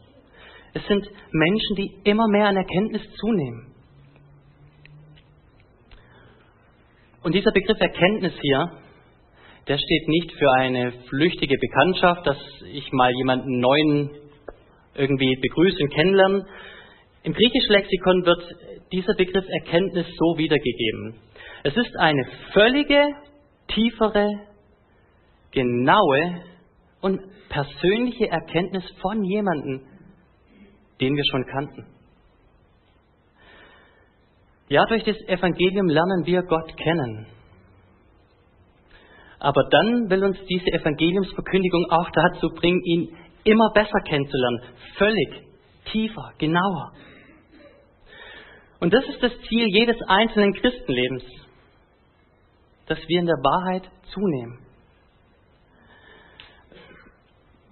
Es 0.76 0.86
sind 0.88 1.10
Menschen, 1.32 1.76
die 1.78 1.96
immer 2.04 2.28
mehr 2.28 2.48
an 2.48 2.58
Erkenntnis 2.58 3.02
zunehmen. 3.16 3.74
Und 7.24 7.34
dieser 7.34 7.52
Begriff 7.54 7.80
Erkenntnis 7.80 8.34
hier, 8.42 8.72
der 9.70 9.78
steht 9.78 10.08
nicht 10.08 10.34
für 10.34 10.52
eine 10.60 10.92
flüchtige 11.08 11.56
Bekanntschaft, 11.58 12.28
dass 12.28 12.38
ich 12.74 12.92
mal 12.92 13.12
jemanden 13.16 13.60
neuen 13.62 14.10
irgendwie 14.96 15.38
begrüße 15.42 15.78
und 15.82 15.94
kennenlerne. 15.94 16.46
Im 17.24 17.34
griechischen 17.34 17.72
Lexikon 17.72 18.26
wird 18.26 18.44
dieser 18.92 19.16
Begriff 19.16 19.46
Erkenntnis 19.48 20.08
so 20.18 20.38
wiedergegeben. 20.38 21.16
Es 21.64 21.76
ist 21.78 21.96
eine 21.98 22.28
völlige, 22.52 23.02
tiefere, 23.70 24.30
genaue 25.52 26.42
und 27.00 27.22
persönliche 27.48 28.28
Erkenntnis 28.28 28.84
von 29.02 29.24
jemandem, 29.24 29.95
den 31.02 31.16
wir 31.16 31.24
schon 31.32 31.46
kannten. 31.46 31.86
Ja, 34.68 34.84
durch 34.86 35.04
das 35.04 35.18
Evangelium 35.28 35.88
lernen 35.88 36.26
wir 36.26 36.42
Gott 36.44 36.76
kennen. 36.78 37.28
Aber 39.40 39.64
dann 39.70 40.10
will 40.10 40.24
uns 40.24 40.38
diese 40.50 40.72
Evangeliumsverkündigung 40.72 41.86
auch 41.92 42.10
dazu 42.10 42.50
bringen, 42.50 42.82
ihn 42.84 43.16
immer 43.44 43.72
besser 43.74 44.00
kennenzulernen. 44.08 44.62
Völlig 44.98 45.44
tiefer, 45.92 46.34
genauer. 46.40 46.94
Und 48.80 48.94
das 48.94 49.06
ist 49.06 49.22
das 49.22 49.32
Ziel 49.48 49.68
jedes 49.68 49.98
einzelnen 50.08 50.54
Christenlebens, 50.54 51.24
dass 52.88 53.00
wir 53.08 53.20
in 53.20 53.26
der 53.26 53.36
Wahrheit 53.36 53.90
zunehmen. 54.14 54.60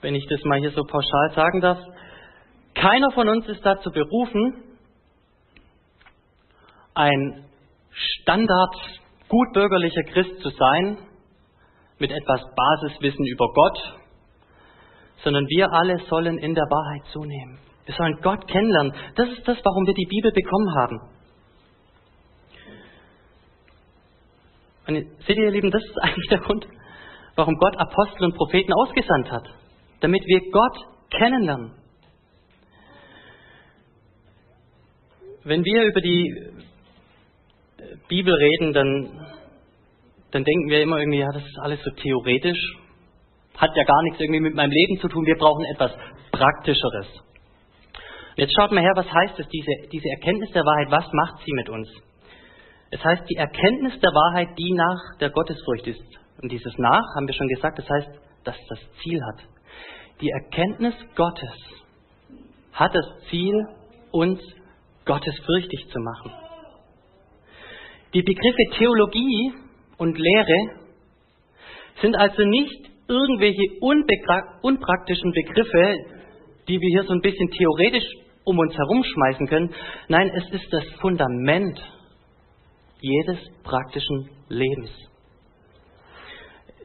Wenn 0.01 0.15
ich 0.15 0.25
das 0.30 0.44
mal 0.44 0.60
hier 0.60 0.72
so 0.72 0.84
pauschal 0.84 1.32
sagen 1.34 1.62
darf, 1.62 1.80
keiner 2.83 3.11
von 3.11 3.29
uns 3.29 3.47
ist 3.47 3.65
dazu 3.65 3.91
berufen, 3.91 4.61
ein 6.93 7.45
Standard 7.91 8.75
gutbürgerlicher 9.29 10.03
Christ 10.11 10.41
zu 10.41 10.49
sein, 10.49 10.97
mit 11.99 12.11
etwas 12.11 12.41
Basiswissen 12.53 13.25
über 13.25 13.47
Gott, 13.53 13.77
sondern 15.23 15.45
wir 15.47 15.71
alle 15.71 15.97
sollen 16.09 16.37
in 16.37 16.53
der 16.53 16.65
Wahrheit 16.65 17.05
zunehmen. 17.13 17.57
Wir 17.85 17.95
sollen 17.95 18.19
Gott 18.21 18.45
kennenlernen. 18.47 18.93
Das 19.15 19.29
ist 19.29 19.47
das, 19.47 19.57
warum 19.63 19.87
wir 19.87 19.93
die 19.93 20.07
Bibel 20.09 20.31
bekommen 20.33 20.75
haben. 20.75 20.99
Und 24.87 24.95
seht 25.25 25.37
ihr, 25.37 25.45
ihr 25.45 25.51
Lieben, 25.51 25.71
das 25.71 25.81
ist 25.81 25.97
eigentlich 26.01 26.27
der 26.27 26.39
Grund, 26.39 26.67
warum 27.35 27.55
Gott 27.55 27.77
Apostel 27.77 28.25
und 28.25 28.35
Propheten 28.35 28.73
ausgesandt 28.73 29.31
hat. 29.31 29.47
Damit 30.01 30.21
wir 30.25 30.51
Gott 30.51 30.77
kennenlernen. 31.11 31.82
Wenn 35.45 35.63
wir 35.63 35.83
über 35.83 36.01
die 36.01 36.51
Bibel 38.07 38.33
reden, 38.33 38.73
dann 38.73 39.33
dann 40.33 40.43
denken 40.43 40.67
wir 40.69 40.81
immer 40.81 40.97
irgendwie, 40.97 41.19
ja, 41.19 41.31
das 41.31 41.43
ist 41.43 41.59
alles 41.59 41.79
so 41.83 41.91
theoretisch, 41.91 42.59
hat 43.55 43.69
ja 43.75 43.83
gar 43.83 44.01
nichts 44.03 44.19
irgendwie 44.19 44.39
mit 44.39 44.55
meinem 44.55 44.71
Leben 44.71 45.00
zu 45.00 45.07
tun, 45.07 45.25
wir 45.27 45.38
brauchen 45.38 45.63
etwas 45.65 45.91
Praktischeres. 46.31 47.07
Jetzt 48.35 48.53
schaut 48.57 48.71
mal 48.71 48.81
her, 48.81 48.93
was 48.95 49.05
heißt 49.05 49.39
es, 49.39 49.47
diese, 49.50 49.71
diese 49.91 50.09
Erkenntnis 50.09 50.50
der 50.51 50.63
Wahrheit, 50.63 50.89
was 50.89 51.13
macht 51.13 51.45
sie 51.45 51.53
mit 51.53 51.69
uns? 51.69 51.88
Es 52.89 53.03
heißt, 53.03 53.23
die 53.29 53.35
Erkenntnis 53.35 54.00
der 54.00 54.09
Wahrheit, 54.09 54.57
die 54.57 54.73
nach 54.73 55.17
der 55.19 55.29
Gottesfurcht 55.29 55.85
ist. 55.85 56.01
Und 56.41 56.51
dieses 56.51 56.75
nach, 56.79 57.03
haben 57.15 57.27
wir 57.27 57.35
schon 57.35 57.47
gesagt, 57.50 57.77
das 57.77 57.89
heißt, 57.89 58.09
dass 58.43 58.57
das 58.69 58.79
Ziel 59.03 59.19
hat. 59.23 59.45
Die 60.19 60.29
Erkenntnis 60.29 60.95
Gottes 61.15 61.53
hat 62.73 62.95
das 62.95 63.05
Ziel, 63.29 63.53
uns 64.12 64.41
gottesfürchtig 65.05 65.88
zu 65.91 66.00
machen. 66.00 66.31
Die 68.13 68.22
Begriffe 68.22 68.77
Theologie 68.77 69.53
und 69.98 70.17
Lehre 70.17 70.83
sind 72.01 72.15
also 72.15 72.43
nicht 72.43 72.89
irgendwelche 73.07 73.79
unpraktischen 74.62 75.31
Begriffe, 75.31 75.95
die 76.67 76.79
wir 76.79 76.89
hier 76.89 77.03
so 77.03 77.13
ein 77.13 77.22
bisschen 77.22 77.50
theoretisch 77.51 78.05
um 78.45 78.60
uns 78.60 78.75
herumschmeißen 78.75 79.48
können. 79.48 79.74
Nein, 80.07 80.31
es 80.36 80.50
ist 80.51 80.72
das 80.72 80.83
Fundament 81.01 81.79
jedes 83.00 83.38
praktischen 83.63 84.29
Lebens. 84.50 84.89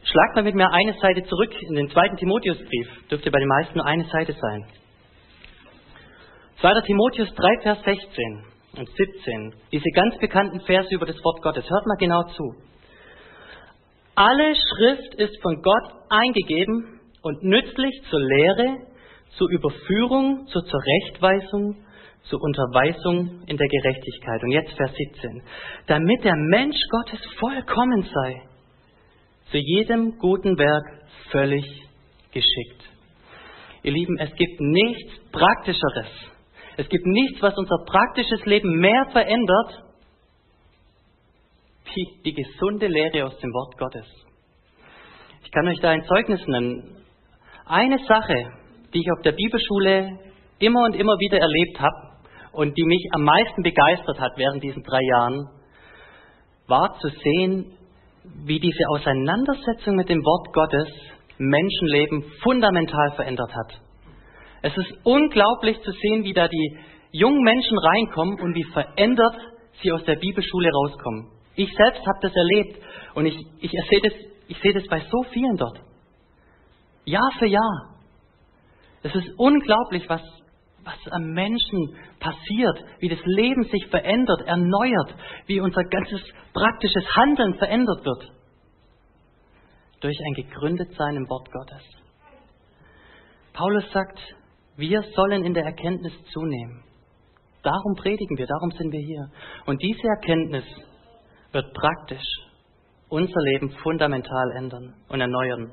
Schlagt 0.02 0.36
mal 0.36 0.44
mit 0.44 0.54
mir 0.54 0.70
eine 0.72 0.94
Seite 0.94 1.24
zurück 1.24 1.54
in 1.68 1.74
den 1.74 1.90
zweiten 1.90 2.16
Timotheusbrief. 2.16 2.88
Dürfte 3.10 3.30
bei 3.30 3.38
den 3.38 3.48
meisten 3.48 3.76
nur 3.76 3.86
eine 3.86 4.04
Seite 4.04 4.32
sein. 4.32 4.66
2. 6.60 6.80
Timotheus 6.86 7.32
3, 7.36 7.62
Vers 7.62 7.78
16 7.84 8.44
und 8.78 8.88
17. 8.88 9.54
Diese 9.70 9.90
ganz 9.94 10.18
bekannten 10.18 10.60
Verse 10.62 10.92
über 10.92 11.06
das 11.06 11.22
Wort 11.22 11.40
Gottes. 11.40 11.64
Hört 11.70 11.86
mal 11.86 11.96
genau 12.00 12.24
zu. 12.34 12.52
Alle 14.16 14.54
Schrift 14.56 15.14
ist 15.14 15.40
von 15.40 15.62
Gott 15.62 15.92
eingegeben 16.10 16.98
und 17.22 17.44
nützlich 17.44 18.02
zur 18.10 18.18
Lehre, 18.18 18.76
zur 19.36 19.48
Überführung, 19.50 20.48
zur 20.48 20.64
Zurechtweisung, 20.64 21.76
zur 22.24 22.42
Unterweisung 22.42 23.44
in 23.46 23.56
der 23.56 23.68
Gerechtigkeit. 23.68 24.42
Und 24.42 24.50
jetzt 24.50 24.76
Vers 24.76 24.90
17. 25.14 25.42
Damit 25.86 26.24
der 26.24 26.34
Mensch 26.34 26.80
Gottes 26.90 27.20
vollkommen 27.38 28.02
sei, 28.02 28.42
zu 29.52 29.58
jedem 29.58 30.18
guten 30.18 30.58
Werk 30.58 30.84
völlig 31.30 31.64
geschickt. 32.32 32.82
Ihr 33.84 33.92
Lieben, 33.92 34.18
es 34.18 34.34
gibt 34.34 34.60
nichts 34.60 35.30
Praktischeres. 35.30 36.37
Es 36.78 36.88
gibt 36.88 37.04
nichts, 37.06 37.42
was 37.42 37.58
unser 37.58 37.84
praktisches 37.84 38.44
Leben 38.44 38.78
mehr 38.78 39.06
verändert, 39.10 39.82
wie 41.92 42.22
die 42.24 42.34
gesunde 42.34 42.86
Lehre 42.86 43.26
aus 43.26 43.36
dem 43.40 43.50
Wort 43.50 43.76
Gottes. 43.76 44.06
Ich 45.42 45.50
kann 45.50 45.66
euch 45.66 45.80
da 45.80 45.90
ein 45.90 46.04
Zeugnis 46.04 46.40
nennen. 46.46 47.02
Eine 47.66 47.98
Sache, 48.06 48.52
die 48.94 49.00
ich 49.00 49.10
auf 49.10 49.22
der 49.24 49.32
Bibelschule 49.32 50.20
immer 50.60 50.84
und 50.84 50.94
immer 50.94 51.18
wieder 51.18 51.38
erlebt 51.40 51.80
habe 51.80 52.22
und 52.52 52.78
die 52.78 52.84
mich 52.84 53.08
am 53.12 53.24
meisten 53.24 53.62
begeistert 53.64 54.20
hat 54.20 54.32
während 54.36 54.62
diesen 54.62 54.84
drei 54.84 55.00
Jahren, 55.02 55.48
war 56.68 56.96
zu 57.00 57.08
sehen, 57.08 57.76
wie 58.44 58.60
diese 58.60 58.84
Auseinandersetzung 58.90 59.96
mit 59.96 60.08
dem 60.08 60.22
Wort 60.22 60.54
Gottes 60.54 60.88
Menschenleben 61.38 62.22
fundamental 62.44 63.10
verändert 63.16 63.52
hat. 63.52 63.87
Es 64.62 64.76
ist 64.76 64.92
unglaublich 65.04 65.80
zu 65.82 65.92
sehen, 65.92 66.24
wie 66.24 66.32
da 66.32 66.48
die 66.48 66.78
jungen 67.12 67.42
Menschen 67.42 67.78
reinkommen 67.78 68.40
und 68.40 68.54
wie 68.54 68.64
verändert 68.64 69.36
sie 69.82 69.92
aus 69.92 70.04
der 70.04 70.16
Bibelschule 70.16 70.70
rauskommen. 70.70 71.30
Ich 71.54 71.72
selbst 71.74 72.06
habe 72.06 72.18
das 72.22 72.34
erlebt 72.34 72.80
und 73.14 73.26
ich, 73.26 73.36
ich, 73.60 73.70
sehe 73.70 74.00
das, 74.02 74.12
ich 74.48 74.74
das 74.74 74.86
bei 74.88 75.00
so 75.00 75.22
vielen 75.32 75.56
dort. 75.56 75.80
Jahr 77.04 77.30
für 77.38 77.46
Jahr. 77.46 77.96
Es 79.02 79.14
ist 79.14 79.28
unglaublich, 79.38 80.08
was, 80.08 80.22
was 80.84 81.12
am 81.12 81.32
Menschen 81.32 81.96
passiert, 82.18 82.84
wie 82.98 83.08
das 83.08 83.20
Leben 83.24 83.64
sich 83.64 83.86
verändert, 83.86 84.42
erneuert, 84.46 85.14
wie 85.46 85.60
unser 85.60 85.84
ganzes 85.84 86.20
praktisches 86.52 87.04
Handeln 87.16 87.54
verändert 87.54 88.04
wird. 88.04 88.32
Durch 90.00 90.16
ein 90.26 90.34
Gegründetsein 90.34 91.16
im 91.16 91.28
Wort 91.28 91.50
Gottes. 91.50 91.82
Paulus 93.52 93.90
sagt, 93.92 94.18
wir 94.78 95.02
sollen 95.14 95.44
in 95.44 95.54
der 95.54 95.64
Erkenntnis 95.64 96.12
zunehmen. 96.32 96.84
Darum 97.64 97.96
predigen 97.96 98.38
wir, 98.38 98.46
darum 98.46 98.70
sind 98.70 98.92
wir 98.92 99.00
hier. 99.00 99.28
Und 99.66 99.82
diese 99.82 100.06
Erkenntnis 100.06 100.64
wird 101.50 101.74
praktisch 101.74 102.24
unser 103.08 103.40
Leben 103.40 103.70
fundamental 103.82 104.52
ändern 104.56 104.94
und 105.08 105.20
erneuern. 105.20 105.72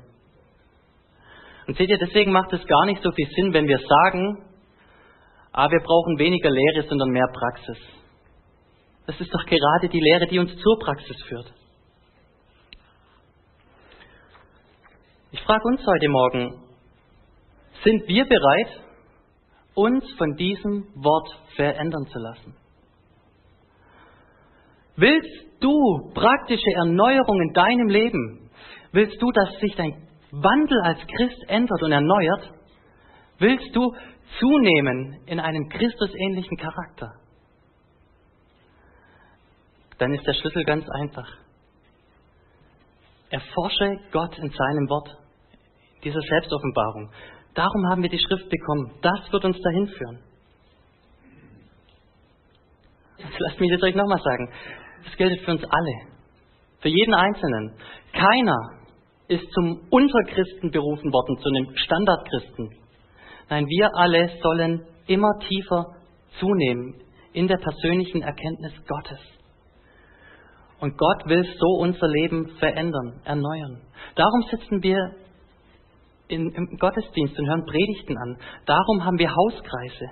Und 1.68 1.76
seht 1.76 1.88
ihr, 1.88 1.98
deswegen 1.98 2.32
macht 2.32 2.52
es 2.52 2.66
gar 2.66 2.86
nicht 2.86 3.00
so 3.02 3.12
viel 3.12 3.28
Sinn, 3.36 3.52
wenn 3.52 3.68
wir 3.68 3.78
sagen, 3.78 4.44
ah, 5.52 5.70
wir 5.70 5.80
brauchen 5.80 6.18
weniger 6.18 6.50
Lehre, 6.50 6.88
sondern 6.88 7.10
mehr 7.10 7.28
Praxis. 7.32 7.78
Das 9.06 9.20
ist 9.20 9.32
doch 9.32 9.46
gerade 9.46 9.88
die 9.88 10.00
Lehre, 10.00 10.26
die 10.26 10.40
uns 10.40 10.56
zur 10.56 10.78
Praxis 10.80 11.16
führt. 11.28 11.54
Ich 15.30 15.40
frage 15.42 15.62
uns 15.64 15.80
heute 15.86 16.08
Morgen, 16.08 16.62
sind 17.84 18.08
wir 18.08 18.24
bereit, 18.24 18.85
uns 19.76 20.04
von 20.16 20.34
diesem 20.36 20.88
Wort 20.94 21.28
verändern 21.54 22.06
zu 22.06 22.18
lassen? 22.18 22.56
Willst 24.96 25.46
du 25.60 26.10
praktische 26.14 26.70
Erneuerung 26.78 27.40
in 27.42 27.52
deinem 27.52 27.88
Leben? 27.88 28.50
Willst 28.92 29.20
du, 29.20 29.30
dass 29.30 29.50
sich 29.60 29.76
dein 29.76 30.08
Wandel 30.30 30.80
als 30.82 30.98
Christ 31.06 31.44
ändert 31.48 31.82
und 31.82 31.92
erneuert? 31.92 32.50
Willst 33.38 33.76
du 33.76 33.94
zunehmen 34.38 35.20
in 35.26 35.38
einem 35.38 35.68
Christusähnlichen 35.68 36.56
Charakter? 36.56 37.12
Dann 39.98 40.12
ist 40.14 40.26
der 40.26 40.34
Schlüssel 40.34 40.64
ganz 40.64 40.86
einfach. 40.88 41.28
Erforsche 43.28 43.98
Gott 44.12 44.38
in 44.38 44.48
seinem 44.48 44.88
Wort, 44.88 45.16
dieser 46.04 46.20
Selbstoffenbarung. 46.20 47.10
Darum 47.56 47.88
haben 47.88 48.02
wir 48.02 48.10
die 48.10 48.18
Schrift 48.18 48.50
bekommen. 48.50 48.92
Das 49.00 49.32
wird 49.32 49.44
uns 49.46 49.58
dahin 49.60 49.88
führen. 49.88 50.18
Lasst 53.38 53.58
mich 53.58 53.72
das 53.72 53.82
euch 53.82 53.94
nochmal 53.94 54.20
sagen. 54.22 54.52
Das 55.04 55.16
gilt 55.16 55.40
für 55.40 55.52
uns 55.52 55.64
alle. 55.64 55.94
Für 56.80 56.88
jeden 56.90 57.14
Einzelnen. 57.14 57.72
Keiner 58.12 58.58
ist 59.28 59.50
zum 59.52 59.88
Unterchristen 59.88 60.70
berufen 60.70 61.10
worden, 61.10 61.38
zu 61.38 61.48
einem 61.48 61.76
Standardchristen. 61.76 62.70
Nein, 63.48 63.66
wir 63.66 63.90
alle 63.94 64.30
sollen 64.42 64.86
immer 65.06 65.32
tiefer 65.48 65.86
zunehmen 66.38 67.00
in 67.32 67.48
der 67.48 67.56
persönlichen 67.56 68.20
Erkenntnis 68.22 68.72
Gottes. 68.86 69.20
Und 70.78 70.98
Gott 70.98 71.26
will 71.26 71.42
so 71.58 71.68
unser 71.80 72.06
Leben 72.06 72.48
verändern, 72.58 73.22
erneuern. 73.24 73.80
Darum 74.14 74.42
sitzen 74.50 74.82
wir 74.82 74.98
in, 76.28 76.50
im 76.52 76.76
Gottesdienst 76.78 77.38
und 77.38 77.48
hören 77.48 77.64
Predigten 77.64 78.16
an. 78.16 78.38
Darum 78.66 79.04
haben 79.04 79.18
wir 79.18 79.34
Hauskreise. 79.34 80.10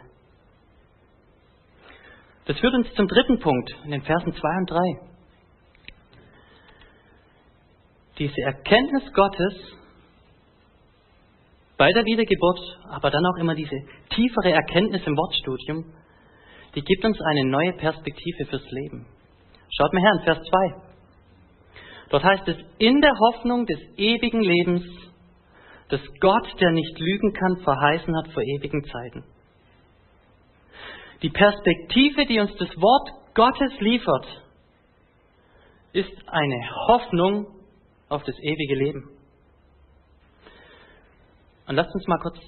Das 2.47 2.59
führt 2.59 2.75
uns 2.75 2.93
zum 2.95 3.09
dritten 3.09 3.39
Punkt 3.39 3.71
in 3.85 3.91
den 3.91 4.03
Versen 4.03 4.33
2 4.33 4.59
und 4.59 4.71
3. 4.71 4.79
Diese 8.19 8.41
Erkenntnis 8.43 9.13
Gottes 9.13 9.55
bei 11.77 11.91
der 11.93 12.05
Wiedergeburt, 12.05 12.61
aber 12.91 13.11
dann 13.11 13.25
auch 13.27 13.41
immer 13.41 13.55
diese 13.55 13.77
tiefere 14.11 14.53
Erkenntnis 14.53 15.03
im 15.07 15.17
Wortstudium, 15.17 15.93
die 16.75 16.83
gibt 16.83 17.05
uns 17.05 17.19
eine 17.21 17.45
neue 17.45 17.73
Perspektive 17.73 18.47
fürs 18.47 18.71
Leben. 18.71 19.07
Schaut 19.77 19.93
mal 19.93 20.03
her 20.03 20.13
in 20.19 20.25
Vers 20.25 20.39
2. 20.39 20.85
Dort 22.11 22.25
heißt 22.25 22.49
es, 22.49 22.57
in 22.79 23.01
der 23.01 23.13
Hoffnung 23.13 23.67
des 23.67 23.79
ewigen 23.97 24.41
Lebens, 24.41 24.85
das 25.89 26.01
Gott, 26.21 26.47
der 26.61 26.71
nicht 26.71 26.99
lügen 26.99 27.33
kann, 27.33 27.59
verheißen 27.59 28.17
hat 28.17 28.33
vor 28.33 28.43
ewigen 28.43 28.85
Zeiten. 28.85 29.25
Die 31.23 31.31
Perspektive, 31.31 32.27
die 32.27 32.41
uns 32.41 32.55
das 32.57 32.69
Wort 32.77 33.11
Gottes 33.35 33.81
liefert, 33.81 34.27
ist 35.93 36.29
eine 36.29 36.71
Hoffnung 36.89 37.47
auf 38.09 38.23
das 38.25 38.37
ewige 38.41 38.75
Leben. 38.75 39.11
Und 41.67 41.77
lasst 41.77 41.95
uns 41.95 42.07
mal 42.07 42.19
kurz 42.19 42.39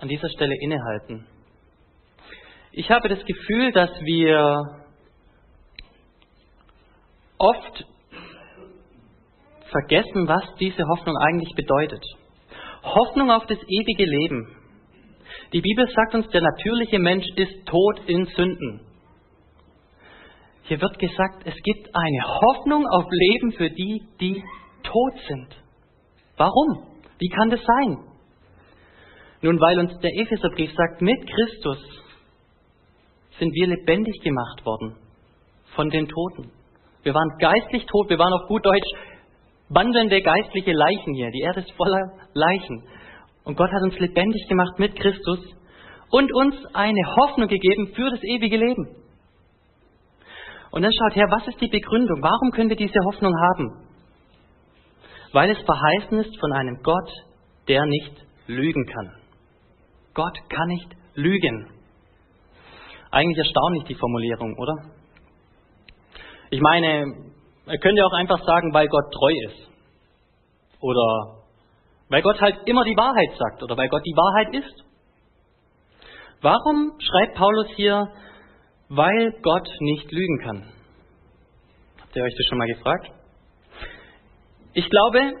an 0.00 0.08
dieser 0.08 0.28
Stelle 0.30 0.56
innehalten. 0.60 1.26
Ich 2.72 2.90
habe 2.90 3.08
das 3.08 3.24
Gefühl, 3.24 3.72
dass 3.72 3.90
wir 4.02 4.84
oft 7.38 7.84
vergessen, 9.70 10.26
was 10.26 10.44
diese 10.58 10.84
Hoffnung 10.88 11.16
eigentlich 11.16 11.54
bedeutet. 11.54 12.04
Hoffnung 12.86 13.30
auf 13.30 13.46
das 13.46 13.58
ewige 13.58 14.04
Leben. 14.04 14.56
Die 15.52 15.60
Bibel 15.60 15.86
sagt 15.94 16.14
uns, 16.14 16.28
der 16.28 16.42
natürliche 16.42 16.98
Mensch 16.98 17.26
ist 17.36 17.66
tot 17.66 18.00
in 18.06 18.26
Sünden. 18.26 18.80
Hier 20.64 20.80
wird 20.80 20.98
gesagt, 20.98 21.42
es 21.44 21.54
gibt 21.62 21.88
eine 21.94 22.22
Hoffnung 22.24 22.84
auf 22.86 23.04
Leben 23.10 23.52
für 23.52 23.70
die, 23.70 24.02
die 24.20 24.42
tot 24.82 25.12
sind. 25.28 25.48
Warum? 26.36 26.86
Wie 27.18 27.28
kann 27.28 27.50
das 27.50 27.60
sein? 27.60 27.98
Nun, 29.42 29.60
weil 29.60 29.78
uns 29.78 29.98
der 30.00 30.10
Epheserbrief 30.12 30.72
sagt, 30.74 31.02
mit 31.02 31.18
Christus 31.26 31.78
sind 33.38 33.54
wir 33.54 33.66
lebendig 33.68 34.20
gemacht 34.22 34.64
worden 34.64 34.96
von 35.74 35.90
den 35.90 36.08
Toten. 36.08 36.50
Wir 37.02 37.14
waren 37.14 37.38
geistlich 37.38 37.86
tot, 37.86 38.10
wir 38.10 38.18
waren 38.18 38.32
auf 38.32 38.48
gut 38.48 38.64
Deutsch 38.66 38.88
wandelnde 39.68 40.22
geistliche 40.22 40.72
Leichen 40.72 41.14
hier. 41.14 41.30
Die 41.30 41.40
Erde 41.40 41.60
ist 41.60 41.72
voller 41.72 42.12
Leichen. 42.34 42.84
Und 43.44 43.56
Gott 43.56 43.70
hat 43.70 43.82
uns 43.82 43.98
lebendig 43.98 44.48
gemacht 44.48 44.78
mit 44.78 44.96
Christus 44.96 45.40
und 46.10 46.32
uns 46.34 46.54
eine 46.74 47.02
Hoffnung 47.16 47.48
gegeben 47.48 47.92
für 47.94 48.10
das 48.10 48.22
ewige 48.22 48.56
Leben. 48.56 48.96
Und 50.70 50.82
dann 50.82 50.92
schaut 50.92 51.16
her, 51.16 51.26
was 51.30 51.46
ist 51.48 51.60
die 51.60 51.68
Begründung? 51.68 52.22
Warum 52.22 52.50
können 52.50 52.68
wir 52.68 52.76
diese 52.76 53.00
Hoffnung 53.06 53.32
haben? 53.34 53.86
Weil 55.32 55.50
es 55.50 55.58
verheißen 55.62 56.18
ist 56.18 56.38
von 56.40 56.52
einem 56.52 56.82
Gott, 56.82 57.10
der 57.68 57.84
nicht 57.86 58.26
lügen 58.46 58.86
kann. 58.86 59.12
Gott 60.14 60.36
kann 60.48 60.68
nicht 60.68 60.88
lügen. 61.14 61.70
Eigentlich 63.10 63.38
erstaunlich 63.38 63.84
die 63.84 63.94
Formulierung, 63.94 64.54
oder? 64.58 64.74
Ich 66.50 66.60
meine, 66.60 67.04
er 67.66 67.78
könnte 67.78 68.04
auch 68.04 68.12
einfach 68.12 68.42
sagen, 68.44 68.72
weil 68.72 68.86
Gott 68.88 69.12
treu 69.12 69.32
ist. 69.48 69.68
Oder 70.80 71.36
weil 72.08 72.22
Gott 72.22 72.40
halt 72.40 72.56
immer 72.66 72.84
die 72.84 72.96
Wahrheit 72.96 73.36
sagt 73.38 73.62
oder 73.62 73.76
weil 73.76 73.88
Gott 73.88 74.02
die 74.04 74.16
Wahrheit 74.16 74.54
ist. 74.54 74.84
Warum 76.40 76.92
schreibt 77.00 77.34
Paulus 77.34 77.66
hier, 77.74 78.08
weil 78.88 79.32
Gott 79.42 79.68
nicht 79.80 80.12
lügen 80.12 80.38
kann? 80.44 80.72
Habt 82.00 82.14
ihr 82.14 82.22
euch 82.22 82.34
das 82.36 82.46
schon 82.48 82.58
mal 82.58 82.68
gefragt? 82.68 83.10
Ich 84.74 84.88
glaube, 84.88 85.32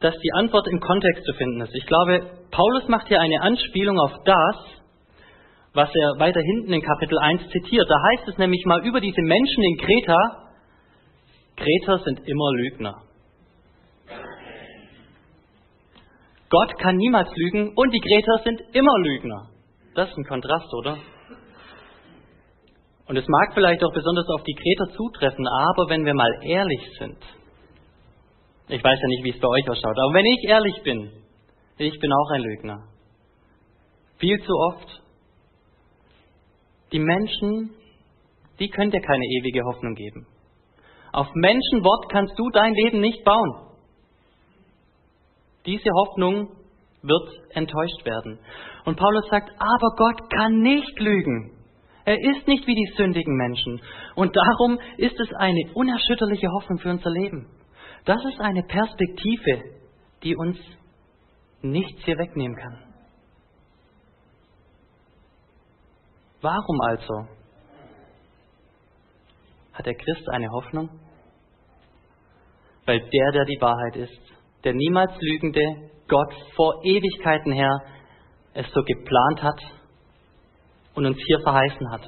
dass 0.00 0.14
die 0.18 0.32
Antwort 0.34 0.66
im 0.68 0.80
Kontext 0.80 1.24
zu 1.24 1.32
finden 1.34 1.60
ist. 1.60 1.74
Ich 1.74 1.86
glaube, 1.86 2.26
Paulus 2.50 2.88
macht 2.88 3.06
hier 3.08 3.20
eine 3.20 3.40
Anspielung 3.42 3.98
auf 4.00 4.12
das, 4.24 4.56
was 5.74 5.90
er 5.94 6.18
weiter 6.18 6.40
hinten 6.40 6.72
in 6.72 6.82
Kapitel 6.82 7.18
1 7.18 7.48
zitiert. 7.50 7.88
Da 7.88 7.96
heißt 8.02 8.28
es 8.28 8.38
nämlich 8.38 8.64
mal 8.64 8.84
über 8.84 9.00
diese 9.00 9.20
Menschen 9.20 9.62
in 9.62 9.76
Kreta, 9.76 10.45
Kreter 11.56 11.98
sind 12.04 12.20
immer 12.28 12.52
Lügner. 12.52 13.02
Gott 16.48 16.78
kann 16.78 16.96
niemals 16.96 17.28
lügen 17.34 17.72
und 17.74 17.92
die 17.92 18.00
Kreter 18.00 18.40
sind 18.44 18.62
immer 18.74 18.98
Lügner. 19.00 19.48
Das 19.94 20.10
ist 20.10 20.16
ein 20.16 20.24
Kontrast, 20.24 20.72
oder? 20.74 20.98
Und 23.08 23.16
es 23.16 23.26
mag 23.26 23.54
vielleicht 23.54 23.82
auch 23.84 23.92
besonders 23.92 24.28
auf 24.28 24.42
die 24.42 24.54
Kreter 24.54 24.96
zutreffen, 24.96 25.46
aber 25.46 25.88
wenn 25.88 26.04
wir 26.04 26.14
mal 26.14 26.30
ehrlich 26.42 26.80
sind, 26.98 27.18
ich 28.68 28.82
weiß 28.82 28.98
ja 29.00 29.08
nicht, 29.08 29.24
wie 29.24 29.30
es 29.30 29.40
bei 29.40 29.48
euch 29.48 29.68
ausschaut, 29.70 29.96
aber 29.96 30.14
wenn 30.14 30.26
ich 30.26 30.48
ehrlich 30.48 30.82
bin, 30.82 31.10
ich 31.78 31.98
bin 31.98 32.12
auch 32.12 32.30
ein 32.30 32.42
Lügner. 32.42 32.84
Viel 34.18 34.38
zu 34.42 34.52
oft. 34.52 35.02
Die 36.92 36.98
Menschen, 36.98 37.70
die 38.58 38.68
können 38.68 38.90
dir 38.90 39.00
keine 39.00 39.24
ewige 39.24 39.62
Hoffnung 39.64 39.94
geben. 39.94 40.26
Auf 41.16 41.28
Menschenwort 41.32 42.10
kannst 42.10 42.38
du 42.38 42.50
dein 42.50 42.74
Leben 42.74 43.00
nicht 43.00 43.24
bauen. 43.24 43.54
Diese 45.64 45.88
Hoffnung 45.90 46.50
wird 47.00 47.56
enttäuscht 47.56 48.04
werden. 48.04 48.38
Und 48.84 48.98
Paulus 48.98 49.26
sagt, 49.30 49.50
aber 49.58 49.96
Gott 49.96 50.28
kann 50.28 50.60
nicht 50.60 51.00
lügen. 51.00 51.56
Er 52.04 52.18
ist 52.20 52.46
nicht 52.46 52.66
wie 52.66 52.74
die 52.74 52.92
sündigen 52.98 53.34
Menschen. 53.34 53.80
Und 54.14 54.36
darum 54.36 54.78
ist 54.98 55.18
es 55.18 55.32
eine 55.38 55.70
unerschütterliche 55.72 56.48
Hoffnung 56.48 56.80
für 56.80 56.90
unser 56.90 57.10
Leben. 57.10 57.48
Das 58.04 58.22
ist 58.26 58.38
eine 58.38 58.62
Perspektive, 58.64 59.62
die 60.22 60.36
uns 60.36 60.58
nichts 61.62 62.04
hier 62.04 62.18
wegnehmen 62.18 62.58
kann. 62.58 62.78
Warum 66.42 66.80
also 66.82 67.26
hat 69.72 69.86
der 69.86 69.94
Christ 69.94 70.28
eine 70.28 70.50
Hoffnung? 70.50 70.90
Weil 72.86 73.00
der, 73.00 73.32
der 73.32 73.44
die 73.44 73.60
Wahrheit 73.60 73.96
ist, 73.96 74.20
der 74.64 74.74
niemals 74.74 75.12
lügende 75.20 75.90
Gott 76.08 76.32
vor 76.54 76.84
Ewigkeiten 76.84 77.52
her 77.52 77.82
es 78.54 78.66
so 78.72 78.82
geplant 78.82 79.42
hat 79.42 79.60
und 80.94 81.04
uns 81.04 81.18
hier 81.26 81.40
verheißen 81.40 81.90
hat. 81.90 82.02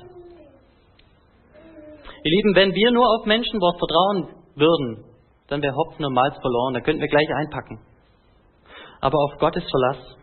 Ihr 2.25 2.31
Lieben, 2.37 2.55
wenn 2.55 2.75
wir 2.75 2.91
nur 2.91 3.07
auf 3.07 3.27
Menschenwort 3.27 3.79
vertrauen 3.79 4.45
würden, 4.55 5.05
dann 5.49 5.62
wäre 5.62 5.75
Hopfen 5.75 6.05
und 6.05 6.14
Malz 6.14 6.35
verloren, 6.41 6.75
dann 6.75 6.83
könnten 6.83 7.01
wir 7.01 7.09
gleich 7.09 7.29
einpacken. 7.29 7.81
Aber 9.01 9.19
auf 9.19 9.38
Gottes 9.38 9.64
Verlass. 9.71 10.17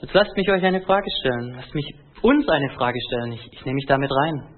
Jetzt 0.00 0.14
lasst 0.14 0.36
mich 0.36 0.48
euch 0.48 0.64
eine 0.64 0.80
Frage 0.82 1.10
stellen. 1.20 1.54
Lasst 1.56 1.74
mich 1.74 1.94
uns 2.22 2.48
eine 2.48 2.70
Frage 2.70 2.98
stellen. 3.08 3.32
Ich, 3.32 3.52
ich 3.52 3.64
nehme 3.64 3.74
mich 3.74 3.86
damit 3.86 4.10
rein. 4.10 4.54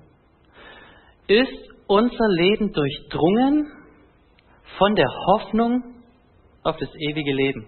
Ist 1.26 1.69
unser 1.90 2.28
Leben 2.28 2.72
durchdrungen 2.72 3.66
von 4.78 4.94
der 4.94 5.08
Hoffnung 5.26 5.82
auf 6.62 6.76
das 6.76 6.88
ewige 6.94 7.32
Leben? 7.32 7.66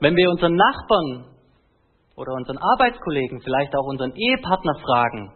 Wenn 0.00 0.16
wir 0.16 0.30
unseren 0.30 0.54
Nachbarn 0.54 1.26
oder 2.16 2.32
unseren 2.32 2.56
Arbeitskollegen, 2.56 3.42
vielleicht 3.42 3.76
auch 3.76 3.84
unseren 3.84 4.14
Ehepartner 4.14 4.78
fragen, 4.80 5.32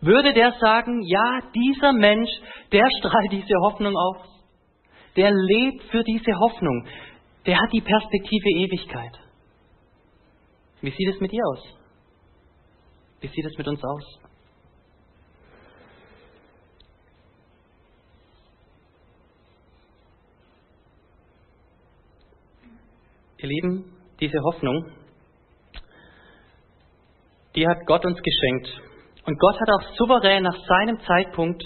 würde 0.00 0.32
der 0.32 0.52
sagen, 0.60 1.02
ja, 1.02 1.40
dieser 1.52 1.92
Mensch, 1.92 2.30
der 2.70 2.86
strahlt 2.98 3.32
diese 3.32 3.54
Hoffnung 3.64 3.96
auf. 3.96 4.18
Der 5.16 5.32
lebt 5.32 5.82
für 5.90 6.04
diese 6.04 6.38
Hoffnung. 6.38 6.86
Der 7.46 7.56
hat 7.56 7.72
die 7.72 7.80
Perspektive 7.80 8.48
Ewigkeit. 8.58 9.12
Wie 10.82 10.90
sieht 10.90 11.14
es 11.14 11.20
mit 11.20 11.32
dir 11.32 11.42
aus? 11.52 11.62
Wie 13.20 13.28
sieht 13.28 13.46
es 13.46 13.56
mit 13.56 13.66
uns 13.66 13.82
aus? 13.82 14.25
Ihr 23.38 23.48
Lieben, 23.48 23.92
diese 24.18 24.38
Hoffnung, 24.40 24.92
die 27.54 27.66
hat 27.68 27.86
Gott 27.86 28.04
uns 28.06 28.18
geschenkt. 28.22 28.82
Und 29.26 29.38
Gott 29.38 29.60
hat 29.60 29.68
auch 29.70 29.96
souverän 29.96 30.42
nach 30.42 30.56
seinem 30.66 30.98
Zeitpunkt 31.00 31.62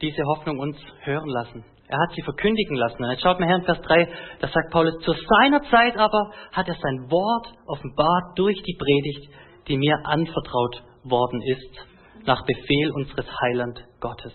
diese 0.00 0.22
Hoffnung 0.24 0.58
uns 0.58 0.76
hören 1.00 1.28
lassen. 1.28 1.64
Er 1.88 1.98
hat 1.98 2.14
sie 2.14 2.22
verkündigen 2.22 2.76
lassen. 2.76 3.02
Und 3.02 3.10
jetzt 3.10 3.22
schaut 3.22 3.40
mal 3.40 3.48
her 3.48 3.56
in 3.56 3.64
Vers 3.64 3.80
3, 3.82 4.08
da 4.40 4.48
sagt 4.48 4.70
Paulus, 4.70 4.94
zu 5.04 5.12
seiner 5.12 5.62
Zeit 5.62 5.96
aber 5.96 6.32
hat 6.52 6.68
er 6.68 6.74
sein 6.74 7.10
Wort 7.10 7.48
offenbart 7.66 8.36
durch 8.38 8.60
die 8.62 8.76
Predigt, 8.78 9.32
die 9.66 9.78
mir 9.78 9.98
anvertraut 10.04 10.82
worden 11.04 11.42
ist, 11.42 12.26
nach 12.26 12.44
Befehl 12.44 12.92
unseres 12.92 13.26
Heiland 13.40 13.84
Gottes. 14.00 14.34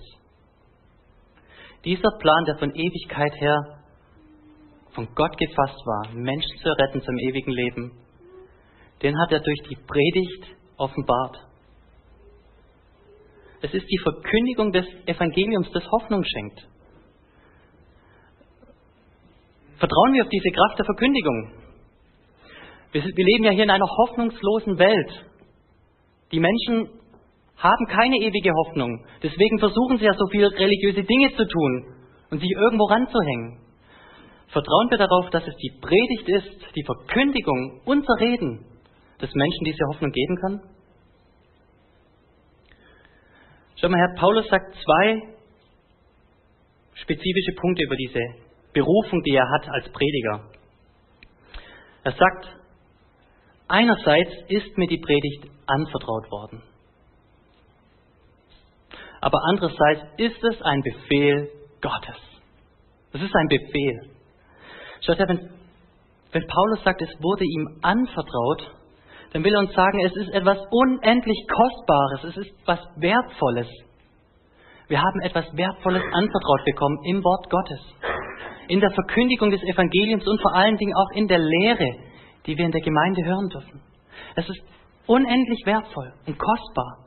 Dieser 1.86 2.12
Plan, 2.20 2.46
der 2.46 2.58
von 2.58 2.72
Ewigkeit 2.74 3.34
her 3.40 3.81
von 4.94 5.08
Gott 5.16 5.38
gefasst 5.38 5.80
war, 5.86 6.14
Menschen 6.14 6.58
zu 6.58 6.70
retten 6.70 7.02
zum 7.02 7.18
ewigen 7.18 7.52
Leben, 7.52 7.92
den 9.02 9.18
hat 9.20 9.32
er 9.32 9.40
durch 9.40 9.60
die 9.70 9.78
Predigt 9.88 10.56
offenbart. 10.78 11.38
Es 13.62 13.74
ist 13.74 13.86
die 13.88 14.00
Verkündigung 14.00 14.72
des 14.72 14.86
Evangeliums, 15.06 15.70
das 15.72 15.90
Hoffnung 15.92 16.24
schenkt. 16.24 16.68
Vertrauen 19.78 20.14
wir 20.14 20.24
auf 20.24 20.30
diese 20.30 20.50
Kraft 20.50 20.78
der 20.80 20.86
Verkündigung. 20.86 21.54
Wir, 22.92 23.02
leben 23.02 23.46
ja 23.46 23.52
hier 23.52 23.64
in 23.64 23.70
einer 23.70 23.88
hoffnungslosen 23.88 24.78
Welt. 24.78 25.26
Die 26.32 26.40
Menschen 26.40 26.90
haben 27.58 27.86
keine 27.88 28.18
ewige 28.18 28.52
Hoffnung. 28.52 29.06
Deswegen 29.24 29.60
versuchen 29.60 29.98
sie 29.98 30.06
ja 30.06 30.14
so 30.14 30.26
viele 30.32 30.52
religiöse 30.52 31.04
Dinge 31.04 31.32
zu 31.36 31.48
tun 31.48 31.96
und 32.32 32.40
sich 32.40 32.52
irgendwo 32.52 32.86
ranzuhängen. 32.86 33.60
Vertrauen 34.52 34.90
wir 34.90 34.98
darauf, 34.98 35.30
dass 35.30 35.48
es 35.48 35.56
die 35.56 35.72
Predigt 35.80 36.28
ist, 36.28 36.76
die 36.76 36.84
Verkündigung, 36.84 37.82
unser 37.86 38.20
Reden, 38.20 38.66
das 39.20 39.34
Menschen 39.34 39.64
diese 39.64 39.86
Hoffnung 39.88 40.12
geben 40.12 40.36
kann? 40.42 40.62
Schau 43.78 43.88
mal 43.88 43.98
her, 43.98 44.14
Paulus 44.18 44.46
sagt 44.50 44.76
zwei 44.76 45.22
spezifische 46.96 47.54
Punkte 47.56 47.84
über 47.86 47.96
diese 47.96 48.20
Berufung, 48.74 49.24
die 49.24 49.36
er 49.36 49.50
hat 49.50 49.70
als 49.70 49.90
Prediger. 49.92 50.50
Er 52.04 52.12
sagt, 52.12 52.58
einerseits 53.70 54.32
ist 54.50 54.78
mir 54.78 54.88
die 54.88 55.00
Predigt 55.00 55.50
anvertraut 55.66 56.30
worden, 56.30 56.62
aber 59.22 59.40
andererseits 59.50 60.02
ist 60.18 60.44
es 60.44 60.62
ein 60.62 60.82
Befehl 60.82 61.50
Gottes. 61.82 62.18
Es 63.14 63.22
ist 63.22 63.34
ein 63.34 63.48
Befehl. 63.48 64.21
Schaut 65.06 65.18
her, 65.18 65.28
wenn, 65.28 65.50
wenn 66.32 66.48
Paulus 66.48 66.84
sagt, 66.84 67.02
es 67.02 67.10
wurde 67.22 67.46
ihm 67.46 67.80
anvertraut, 67.82 68.72
dann 69.34 69.44
will 69.44 69.54
er 69.54 69.60
uns 69.60 69.74
sagen, 69.74 70.00
es 70.06 70.16
ist 70.16 70.30
etwas 70.34 70.60
unendlich 70.72 71.48
Kostbares, 71.48 72.24
es 72.26 72.38
ist 72.38 72.52
was 72.66 72.80
Wertvolles. 72.98 73.68
Wir 74.88 75.02
haben 75.02 75.22
etwas 75.22 75.46
Wertvolles 75.56 76.04
anvertraut 76.04 76.66
bekommen 76.66 77.00
im 77.06 77.24
Wort 77.24 77.50
Gottes, 77.50 77.80
in 78.68 78.80
der 78.80 78.92
Verkündigung 78.92 79.50
des 79.50 79.64
Evangeliums 79.64 80.28
und 80.28 80.42
vor 80.42 80.54
allen 80.54 80.78
Dingen 80.78 80.94
auch 80.96 81.16
in 81.16 81.28
der 81.28 81.40
Lehre, 81.40 81.96
die 82.46 82.58
wir 82.58 82.66
in 82.66 82.72
der 82.72 82.82
Gemeinde 82.82 83.24
hören 83.24 83.48
dürfen. 83.50 83.82
Es 84.36 84.50
ist 84.50 84.62
unendlich 85.08 85.66
wertvoll 85.66 86.14
und 86.28 86.38
kostbar. 86.38 86.98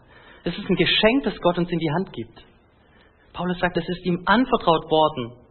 Es 0.44 0.57
ist 0.57 0.68
ein 0.68 0.76
Geschenk, 0.76 1.24
das 1.24 1.38
Gott 1.40 1.59
uns 1.59 1.70
in 1.70 1.78
die 1.78 1.90
Hand 1.90 2.12
gibt. 2.12 2.44
Paulus 3.35 3.59
sagt, 3.59 3.76
es 3.76 3.88
ist 3.88 4.04
ihm 4.07 4.22
anvertraut 4.24 4.90
worden. 4.90 5.43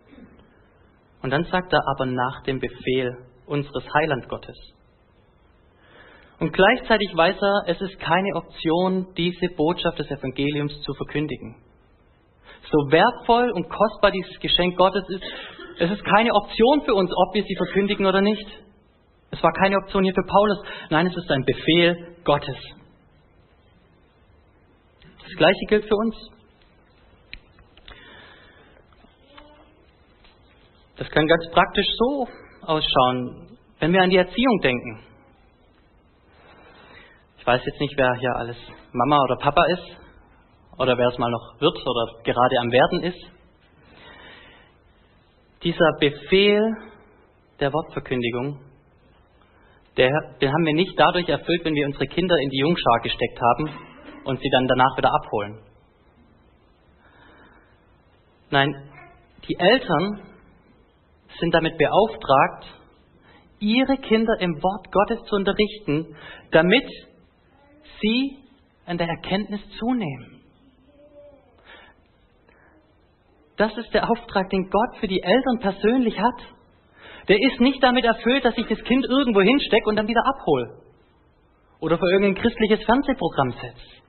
Und 1.24 1.30
dann 1.32 1.46
sagt 1.46 1.72
er 1.74 1.82
aber 1.88 2.06
nach 2.06 2.44
dem 2.44 2.60
Befehl 2.60 3.18
unseres 3.48 3.86
Heiland 3.94 4.28
Gottes. 4.28 4.58
Und 6.40 6.52
gleichzeitig 6.52 7.16
weiß 7.16 7.38
er, 7.42 7.64
es 7.68 7.80
ist 7.80 7.98
keine 8.00 8.36
Option, 8.36 9.08
diese 9.16 9.48
Botschaft 9.56 10.00
des 10.00 10.12
Evangeliums 10.12 10.82
zu 10.82 10.94
verkündigen. 10.94 11.56
So 12.70 12.78
wertvoll 12.92 13.52
und 13.52 13.70
kostbar 13.70 14.12
dieses 14.12 14.38
Geschenk 14.42 14.76
Gottes 14.78 15.04
ist, 15.08 15.24
es 15.80 15.92
ist 15.92 16.04
keine 16.04 16.34
Option 16.34 16.82
für 16.84 16.94
uns, 16.94 17.10
ob 17.16 17.34
wir 17.34 17.44
sie 17.44 17.56
verkündigen 17.56 18.06
oder 18.06 18.22
nicht. 18.22 18.46
Es 19.32 19.42
war 19.42 19.52
keine 19.54 19.78
Option 19.78 20.04
hier 20.04 20.14
für 20.14 20.28
Paulus. 20.28 20.58
Nein, 20.90 21.08
es 21.08 21.16
ist 21.16 21.32
ein 21.32 21.46
Befehl 21.46 22.18
Gottes. 22.26 22.58
Das 25.24 25.34
Gleiche 25.38 25.66
gilt 25.70 25.86
für 25.86 25.96
uns. 25.96 26.33
Das 31.04 31.12
kann 31.12 31.28
ganz 31.28 31.44
praktisch 31.52 31.86
so 31.98 32.28
ausschauen, 32.62 33.58
wenn 33.80 33.92
wir 33.92 34.02
an 34.04 34.10
die 34.10 34.16
Erziehung 34.16 34.60
denken. 34.62 35.04
Ich 37.40 37.46
weiß 37.46 37.62
jetzt 37.66 37.82
nicht, 37.82 37.94
wer 37.98 38.14
hier 38.14 38.34
alles 38.38 38.56
Mama 38.94 39.22
oder 39.26 39.36
Papa 39.36 39.66
ist 39.66 39.98
oder 40.78 40.98
wer 40.98 41.10
es 41.10 41.18
mal 41.18 41.30
noch 41.30 41.60
wird 41.60 41.76
oder 41.76 42.24
gerade 42.24 42.56
am 42.62 42.72
Werden 42.72 43.04
ist. 43.04 43.20
Dieser 45.64 45.92
Befehl 46.00 46.62
der 47.60 47.74
Wortverkündigung, 47.74 48.62
der, 49.98 50.10
den 50.40 50.54
haben 50.54 50.66
wir 50.66 50.74
nicht 50.74 50.98
dadurch 50.98 51.28
erfüllt, 51.28 51.66
wenn 51.66 51.76
wir 51.76 51.86
unsere 51.86 52.08
Kinder 52.08 52.38
in 52.38 52.50
die 52.50 52.60
Jungschar 52.60 53.02
gesteckt 53.02 53.42
haben 53.42 53.78
und 54.24 54.40
sie 54.40 54.50
dann 54.50 54.68
danach 54.70 54.98
wieder 54.98 55.14
abholen. 55.14 55.60
Nein, 58.52 58.74
die 59.50 59.60
Eltern 59.60 60.33
sind 61.40 61.54
damit 61.54 61.78
beauftragt, 61.78 62.66
ihre 63.60 63.98
Kinder 63.98 64.34
im 64.40 64.62
Wort 64.62 64.92
Gottes 64.92 65.24
zu 65.26 65.36
unterrichten, 65.36 66.16
damit 66.52 66.88
sie 68.02 68.38
an 68.86 68.98
der 68.98 69.08
Erkenntnis 69.08 69.62
zunehmen. 69.80 70.42
Das 73.56 73.76
ist 73.78 73.94
der 73.94 74.10
Auftrag, 74.10 74.50
den 74.50 74.70
Gott 74.70 74.98
für 75.00 75.08
die 75.08 75.22
Eltern 75.22 75.60
persönlich 75.60 76.20
hat. 76.20 76.42
Der 77.28 77.38
ist 77.38 77.60
nicht 77.62 77.82
damit 77.82 78.04
erfüllt, 78.04 78.44
dass 78.44 78.58
ich 78.58 78.68
das 78.68 78.80
Kind 78.84 79.06
irgendwo 79.06 79.42
hinstecke 79.42 79.88
und 79.88 79.96
dann 79.96 80.08
wieder 80.08 80.24
abhole. 80.26 80.82
Oder 81.80 81.98
vor 81.98 82.10
irgendein 82.10 82.42
christliches 82.42 82.84
Fernsehprogramm 82.84 83.52
setze. 83.52 84.04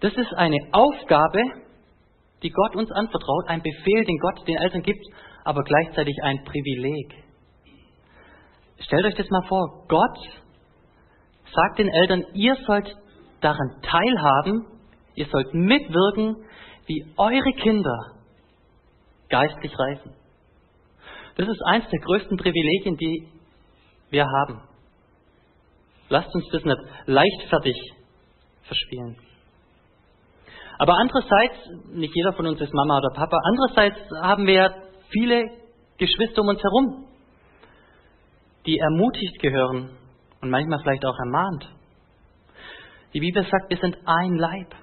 Das 0.00 0.14
ist 0.14 0.32
eine 0.34 0.58
Aufgabe, 0.72 1.42
die 2.42 2.50
Gott 2.50 2.76
uns 2.76 2.90
anvertraut, 2.92 3.48
ein 3.48 3.62
Befehl, 3.62 4.04
den 4.04 4.18
Gott 4.18 4.46
den 4.46 4.56
Eltern 4.56 4.82
gibt, 4.82 5.04
aber 5.46 5.62
gleichzeitig 5.62 6.16
ein 6.24 6.42
Privileg. 6.44 7.24
Stellt 8.80 9.06
euch 9.06 9.14
das 9.14 9.30
mal 9.30 9.46
vor, 9.48 9.84
Gott 9.86 10.18
sagt 11.54 11.78
den 11.78 11.88
Eltern, 11.88 12.24
ihr 12.34 12.56
sollt 12.66 12.96
daran 13.40 13.80
teilhaben, 13.80 14.66
ihr 15.14 15.26
sollt 15.26 15.54
mitwirken, 15.54 16.44
wie 16.86 17.06
eure 17.16 17.52
Kinder 17.52 17.96
geistlich 19.28 19.72
reifen. 19.78 20.14
Das 21.36 21.46
ist 21.48 21.62
eins 21.66 21.88
der 21.90 22.00
größten 22.00 22.36
Privilegien, 22.38 22.96
die 22.96 23.28
wir 24.10 24.26
haben. 24.26 24.62
Lasst 26.08 26.34
uns 26.34 26.48
das 26.50 26.64
nicht 26.64 26.78
leichtfertig 27.06 27.76
verspielen. 28.64 29.16
Aber 30.78 30.94
andererseits, 30.94 31.56
nicht 31.92 32.14
jeder 32.14 32.32
von 32.32 32.46
uns 32.46 32.60
ist 32.60 32.74
Mama 32.74 32.98
oder 32.98 33.10
Papa, 33.14 33.38
andererseits 33.44 33.98
haben 34.22 34.46
wir 34.46 34.85
viele 35.10 35.50
Geschwister 35.98 36.42
um 36.42 36.48
uns 36.48 36.62
herum, 36.62 37.06
die 38.66 38.78
ermutigt 38.78 39.40
gehören 39.40 39.90
und 40.40 40.50
manchmal 40.50 40.80
vielleicht 40.80 41.04
auch 41.04 41.18
ermahnt. 41.18 41.68
Die 43.14 43.20
Bibel 43.20 43.42
sagt, 43.44 43.70
wir 43.70 43.78
sind 43.78 43.96
ein 44.04 44.36
Leib. 44.36 44.74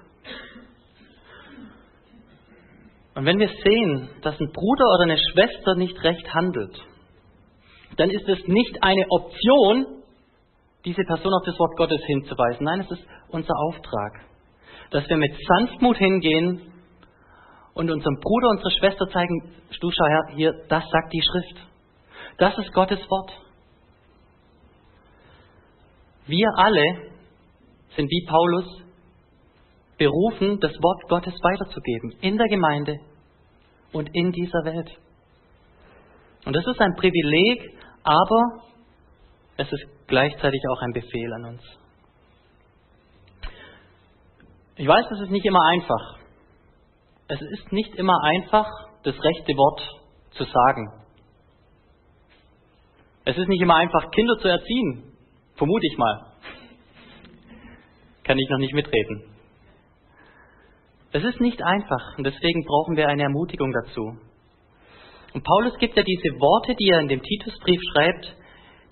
Und 3.14 3.26
wenn 3.26 3.38
wir 3.38 3.48
sehen, 3.48 4.08
dass 4.22 4.40
ein 4.40 4.50
Bruder 4.50 4.84
oder 4.94 5.04
eine 5.04 5.18
Schwester 5.18 5.76
nicht 5.76 6.02
recht 6.02 6.34
handelt, 6.34 6.76
dann 7.96 8.10
ist 8.10 8.28
es 8.28 8.38
nicht 8.46 8.82
eine 8.82 9.04
Option, 9.08 10.02
diese 10.84 11.04
Person 11.04 11.32
auf 11.32 11.46
das 11.46 11.58
Wort 11.58 11.76
Gottes 11.76 12.00
hinzuweisen. 12.06 12.64
Nein, 12.64 12.80
es 12.80 12.90
ist 12.90 13.06
unser 13.28 13.54
Auftrag, 13.68 14.20
dass 14.90 15.08
wir 15.08 15.16
mit 15.16 15.32
Sanftmut 15.46 15.96
hingehen 15.96 16.73
und 17.74 17.90
unserem 17.90 18.16
Bruder, 18.20 18.48
unserer 18.50 18.70
Schwester 18.78 19.06
zeigen, 19.08 19.52
du 19.80 19.90
schau 19.90 20.06
her, 20.06 20.22
hier, 20.34 20.52
das 20.68 20.84
sagt 20.90 21.12
die 21.12 21.22
Schrift. 21.22 21.68
Das 22.38 22.56
ist 22.58 22.72
Gottes 22.72 23.00
Wort. 23.10 23.32
Wir 26.26 26.48
alle 26.56 27.12
sind 27.96 28.08
wie 28.10 28.26
Paulus 28.26 28.82
berufen, 29.98 30.58
das 30.60 30.72
Wort 30.72 31.08
Gottes 31.08 31.34
weiterzugeben 31.34 32.16
in 32.20 32.36
der 32.36 32.48
Gemeinde 32.48 32.98
und 33.92 34.08
in 34.12 34.32
dieser 34.32 34.64
Welt. 34.64 34.90
Und 36.44 36.54
das 36.54 36.66
ist 36.66 36.80
ein 36.80 36.94
Privileg, 36.96 37.78
aber 38.02 38.64
es 39.56 39.70
ist 39.70 39.84
gleichzeitig 40.06 40.60
auch 40.70 40.82
ein 40.82 40.92
Befehl 40.92 41.32
an 41.32 41.44
uns. 41.44 41.62
Ich 44.76 44.88
weiß, 44.88 45.06
es 45.12 45.20
ist 45.20 45.30
nicht 45.30 45.46
immer 45.46 45.62
einfach. 45.72 46.23
Es 47.28 47.40
ist 47.40 47.72
nicht 47.72 47.94
immer 47.94 48.22
einfach, 48.22 48.68
das 49.02 49.14
rechte 49.14 49.52
Wort 49.54 49.80
zu 50.32 50.44
sagen. 50.44 51.04
Es 53.24 53.36
ist 53.38 53.48
nicht 53.48 53.62
immer 53.62 53.76
einfach, 53.76 54.10
Kinder 54.10 54.36
zu 54.38 54.48
erziehen, 54.48 55.12
vermute 55.56 55.86
ich 55.86 55.96
mal. 55.96 56.26
Kann 58.24 58.38
ich 58.38 58.48
noch 58.50 58.58
nicht 58.58 58.74
mitreden. 58.74 59.34
Es 61.12 61.24
ist 61.24 61.40
nicht 61.40 61.62
einfach 61.62 62.18
und 62.18 62.24
deswegen 62.24 62.64
brauchen 62.64 62.96
wir 62.96 63.08
eine 63.08 63.22
Ermutigung 63.22 63.72
dazu. 63.72 64.18
Und 65.32 65.44
Paulus 65.44 65.78
gibt 65.78 65.96
ja 65.96 66.02
diese 66.02 66.40
Worte, 66.40 66.74
die 66.74 66.88
er 66.88 67.00
in 67.00 67.08
dem 67.08 67.22
Titusbrief 67.22 67.80
schreibt, 67.92 68.36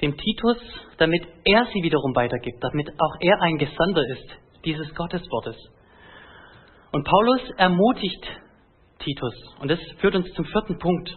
dem 0.00 0.16
Titus, 0.16 0.56
damit 0.98 1.22
er 1.44 1.66
sie 1.66 1.82
wiederum 1.82 2.14
weitergibt, 2.14 2.62
damit 2.62 2.88
auch 2.90 3.16
er 3.20 3.40
ein 3.42 3.58
Gesandter 3.58 4.02
ist 4.08 4.38
dieses 4.64 4.94
Gotteswortes. 4.94 5.56
Und 6.92 7.04
Paulus 7.04 7.40
ermutigt 7.56 8.40
Titus 8.98 9.34
und 9.60 9.70
das 9.70 9.80
führt 9.98 10.14
uns 10.14 10.30
zum 10.34 10.44
vierten 10.44 10.78
Punkt. 10.78 11.10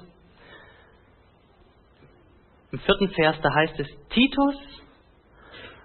Im 2.71 2.79
vierten 2.79 3.09
Vers, 3.09 3.35
da 3.41 3.53
heißt 3.53 3.79
es, 3.79 3.87
Titus, 4.09 4.55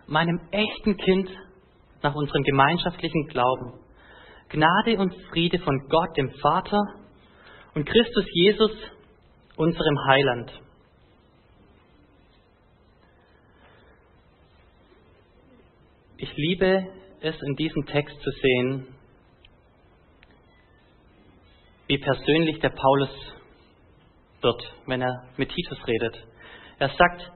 meinem 0.07 0.41
echten 0.53 0.97
Kind 0.97 1.31
nach 2.03 2.15
unserem 2.15 2.43
gemeinschaftlichen 2.45 3.27
Glauben, 3.29 3.81
Gnade 4.49 4.99
und 4.99 5.15
Friede 5.31 5.59
von 5.59 5.89
Gott, 5.89 6.17
dem 6.17 6.31
Vater 6.41 6.81
und 7.75 7.85
Christus 7.85 8.25
Jesus, 8.33 8.73
unserem 9.57 9.99
Heiland. 10.07 10.53
Ich 16.17 16.33
liebe 16.37 16.87
es 17.21 17.35
in 17.43 17.57
diesem 17.57 17.87
Text 17.87 18.21
zu 18.21 18.31
sehen, 18.31 19.00
wie 21.91 21.99
persönlich 21.99 22.61
der 22.61 22.69
Paulus 22.69 23.11
wird, 24.43 24.63
wenn 24.87 25.03
er 25.03 25.25
mit 25.37 25.51
Titus 25.51 25.79
redet. 25.89 26.25
Er 26.79 26.89
sagt, 26.89 27.33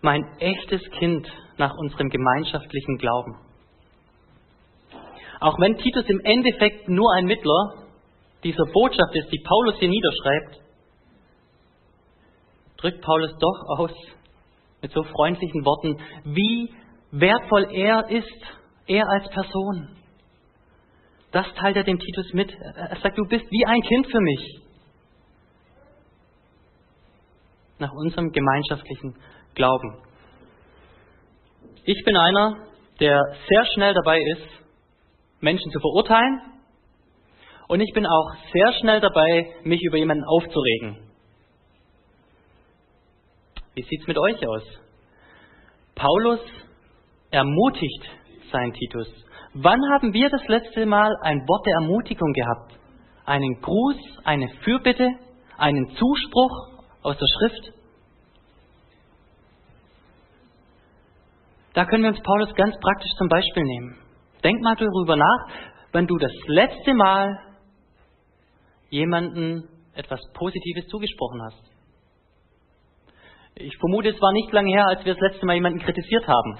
mein 0.00 0.24
echtes 0.38 0.80
Kind 0.98 1.30
nach 1.58 1.76
unserem 1.76 2.08
gemeinschaftlichen 2.08 2.96
Glauben. 2.96 3.36
Auch 5.40 5.60
wenn 5.60 5.76
Titus 5.76 6.06
im 6.08 6.20
Endeffekt 6.24 6.88
nur 6.88 7.12
ein 7.16 7.26
Mittler 7.26 7.84
dieser 8.42 8.64
Botschaft 8.72 9.14
ist, 9.14 9.30
die 9.30 9.44
Paulus 9.44 9.78
hier 9.78 9.90
niederschreibt, 9.90 10.62
drückt 12.78 13.02
Paulus 13.02 13.32
doch 13.40 13.78
aus 13.78 13.92
mit 14.80 14.90
so 14.92 15.02
freundlichen 15.02 15.66
Worten, 15.66 15.98
wie 16.24 16.72
wertvoll 17.10 17.68
er 17.70 18.08
ist, 18.08 18.40
er 18.86 19.06
als 19.06 19.28
Person. 19.28 19.98
Das 21.32 21.46
teilt 21.54 21.76
er 21.76 21.84
dem 21.84 21.98
Titus 21.98 22.32
mit. 22.34 22.52
Er 22.52 22.96
sagt, 23.02 23.16
du 23.18 23.26
bist 23.26 23.44
wie 23.50 23.66
ein 23.66 23.80
Kind 23.80 24.06
für 24.06 24.20
mich. 24.20 24.60
Nach 27.78 27.92
unserem 27.92 28.30
gemeinschaftlichen 28.30 29.16
Glauben. 29.54 30.02
Ich 31.84 32.04
bin 32.04 32.16
einer, 32.16 32.58
der 33.00 33.18
sehr 33.48 33.66
schnell 33.74 33.94
dabei 33.94 34.18
ist, 34.36 34.46
Menschen 35.40 35.72
zu 35.72 35.80
verurteilen. 35.80 36.42
Und 37.66 37.80
ich 37.80 37.92
bin 37.94 38.06
auch 38.06 38.34
sehr 38.52 38.72
schnell 38.74 39.00
dabei, 39.00 39.54
mich 39.64 39.82
über 39.82 39.96
jemanden 39.96 40.24
aufzuregen. 40.24 41.08
Wie 43.74 43.82
sieht 43.82 44.02
es 44.02 44.06
mit 44.06 44.18
euch 44.18 44.46
aus? 44.46 44.62
Paulus 45.94 46.40
ermutigt 47.30 48.10
seinen 48.52 48.74
Titus. 48.74 49.08
Wann 49.54 49.80
haben 49.92 50.14
wir 50.14 50.30
das 50.30 50.46
letzte 50.48 50.86
Mal 50.86 51.14
ein 51.22 51.46
Wort 51.46 51.66
der 51.66 51.74
Ermutigung 51.74 52.32
gehabt? 52.32 52.72
Einen 53.26 53.60
Gruß, 53.60 53.96
eine 54.24 54.48
Fürbitte, 54.64 55.06
einen 55.58 55.88
Zuspruch 55.90 56.80
aus 57.02 57.18
der 57.18 57.26
Schrift? 57.38 57.74
Da 61.74 61.84
können 61.84 62.02
wir 62.02 62.10
uns 62.10 62.22
Paulus 62.22 62.54
ganz 62.54 62.74
praktisch 62.80 63.10
zum 63.18 63.28
Beispiel 63.28 63.62
nehmen. 63.62 63.98
Denk 64.42 64.62
mal 64.62 64.76
darüber 64.76 65.16
nach, 65.16 65.48
wenn 65.92 66.06
du 66.06 66.16
das 66.16 66.32
letzte 66.46 66.94
Mal 66.94 67.38
jemanden 68.88 69.68
etwas 69.94 70.20
Positives 70.32 70.86
zugesprochen 70.88 71.42
hast. 71.42 71.62
Ich 73.54 73.76
vermute, 73.78 74.08
es 74.08 74.20
war 74.20 74.32
nicht 74.32 74.50
lange 74.52 74.72
her, 74.72 74.86
als 74.86 75.04
wir 75.04 75.14
das 75.14 75.20
letzte 75.20 75.44
Mal 75.44 75.54
jemanden 75.54 75.80
kritisiert 75.80 76.26
haben. 76.26 76.58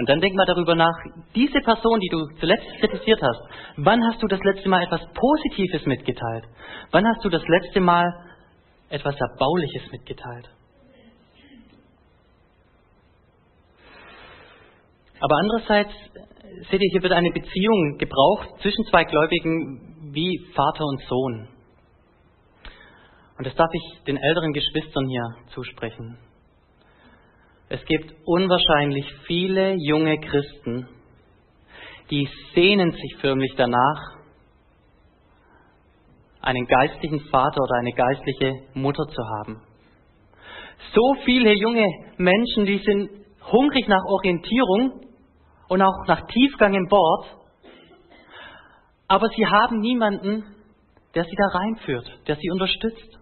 Und 0.00 0.08
dann 0.08 0.18
denk 0.18 0.34
mal 0.34 0.46
darüber 0.46 0.74
nach, 0.74 0.94
diese 1.34 1.60
Person, 1.60 2.00
die 2.00 2.08
du 2.08 2.26
zuletzt 2.40 2.66
kritisiert 2.80 3.20
hast, 3.20 3.40
wann 3.76 4.02
hast 4.02 4.22
du 4.22 4.28
das 4.28 4.40
letzte 4.40 4.70
Mal 4.70 4.82
etwas 4.82 5.02
Positives 5.12 5.84
mitgeteilt? 5.84 6.44
Wann 6.90 7.06
hast 7.06 7.22
du 7.22 7.28
das 7.28 7.46
letzte 7.46 7.80
Mal 7.80 8.10
etwas 8.88 9.14
Erbauliches 9.20 9.92
mitgeteilt? 9.92 10.48
Aber 15.20 15.36
andererseits, 15.36 15.92
seht 16.70 16.80
ihr, 16.80 16.90
hier 16.92 17.02
wird 17.02 17.12
eine 17.12 17.30
Beziehung 17.32 17.98
gebraucht 17.98 18.58
zwischen 18.62 18.86
zwei 18.86 19.04
Gläubigen 19.04 20.14
wie 20.14 20.34
Vater 20.54 20.86
und 20.86 21.02
Sohn. 21.10 21.48
Und 23.36 23.46
das 23.46 23.54
darf 23.54 23.68
ich 23.70 24.02
den 24.04 24.16
älteren 24.16 24.54
Geschwistern 24.54 25.06
hier 25.08 25.26
zusprechen. 25.52 26.16
Es 27.72 27.84
gibt 27.84 28.12
unwahrscheinlich 28.24 29.06
viele 29.28 29.76
junge 29.76 30.18
Christen, 30.18 30.88
die 32.10 32.28
sehnen 32.52 32.90
sich 32.90 33.16
förmlich 33.20 33.52
danach, 33.56 34.16
einen 36.40 36.66
geistlichen 36.66 37.20
Vater 37.30 37.62
oder 37.62 37.78
eine 37.78 37.92
geistliche 37.92 38.54
Mutter 38.74 39.04
zu 39.06 39.22
haben. 39.22 39.62
So 40.92 41.14
viele 41.24 41.52
junge 41.52 41.86
Menschen, 42.16 42.64
die 42.64 42.78
sind 42.78 43.08
hungrig 43.52 43.86
nach 43.86 44.02
Orientierung 44.04 45.04
und 45.68 45.80
auch 45.80 46.06
nach 46.08 46.26
Tiefgang 46.26 46.74
im 46.74 46.90
Wort, 46.90 47.36
aber 49.06 49.28
sie 49.28 49.46
haben 49.46 49.78
niemanden, 49.78 50.44
der 51.14 51.22
sie 51.22 51.36
da 51.36 51.56
reinführt, 51.56 52.20
der 52.26 52.34
sie 52.34 52.50
unterstützt. 52.50 53.19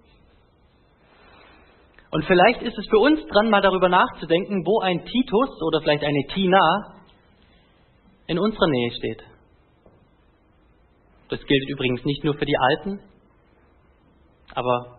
Und 2.10 2.24
vielleicht 2.24 2.62
ist 2.62 2.76
es 2.78 2.86
für 2.88 2.98
uns 2.98 3.20
dran, 3.26 3.50
mal 3.50 3.60
darüber 3.60 3.88
nachzudenken, 3.88 4.64
wo 4.64 4.80
ein 4.80 5.04
Titus 5.04 5.62
oder 5.66 5.82
vielleicht 5.82 6.04
eine 6.04 6.24
Tina 6.32 6.94
in 8.26 8.38
unserer 8.38 8.66
Nähe 8.68 8.90
steht. 8.92 9.22
Das 11.28 11.40
gilt 11.44 11.68
übrigens 11.68 12.04
nicht 12.04 12.24
nur 12.24 12.34
für 12.34 12.46
die 12.46 12.56
Alten, 12.56 13.00
aber 14.54 14.98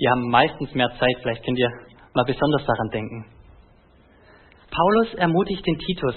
die 0.00 0.08
haben 0.08 0.30
meistens 0.30 0.72
mehr 0.74 0.88
Zeit. 0.98 1.16
Vielleicht 1.20 1.44
könnt 1.44 1.58
ihr 1.58 1.70
mal 2.14 2.24
besonders 2.24 2.64
daran 2.64 2.88
denken. 2.90 3.26
Paulus 4.70 5.14
ermutigt 5.14 5.66
den 5.66 5.78
Titus 5.78 6.14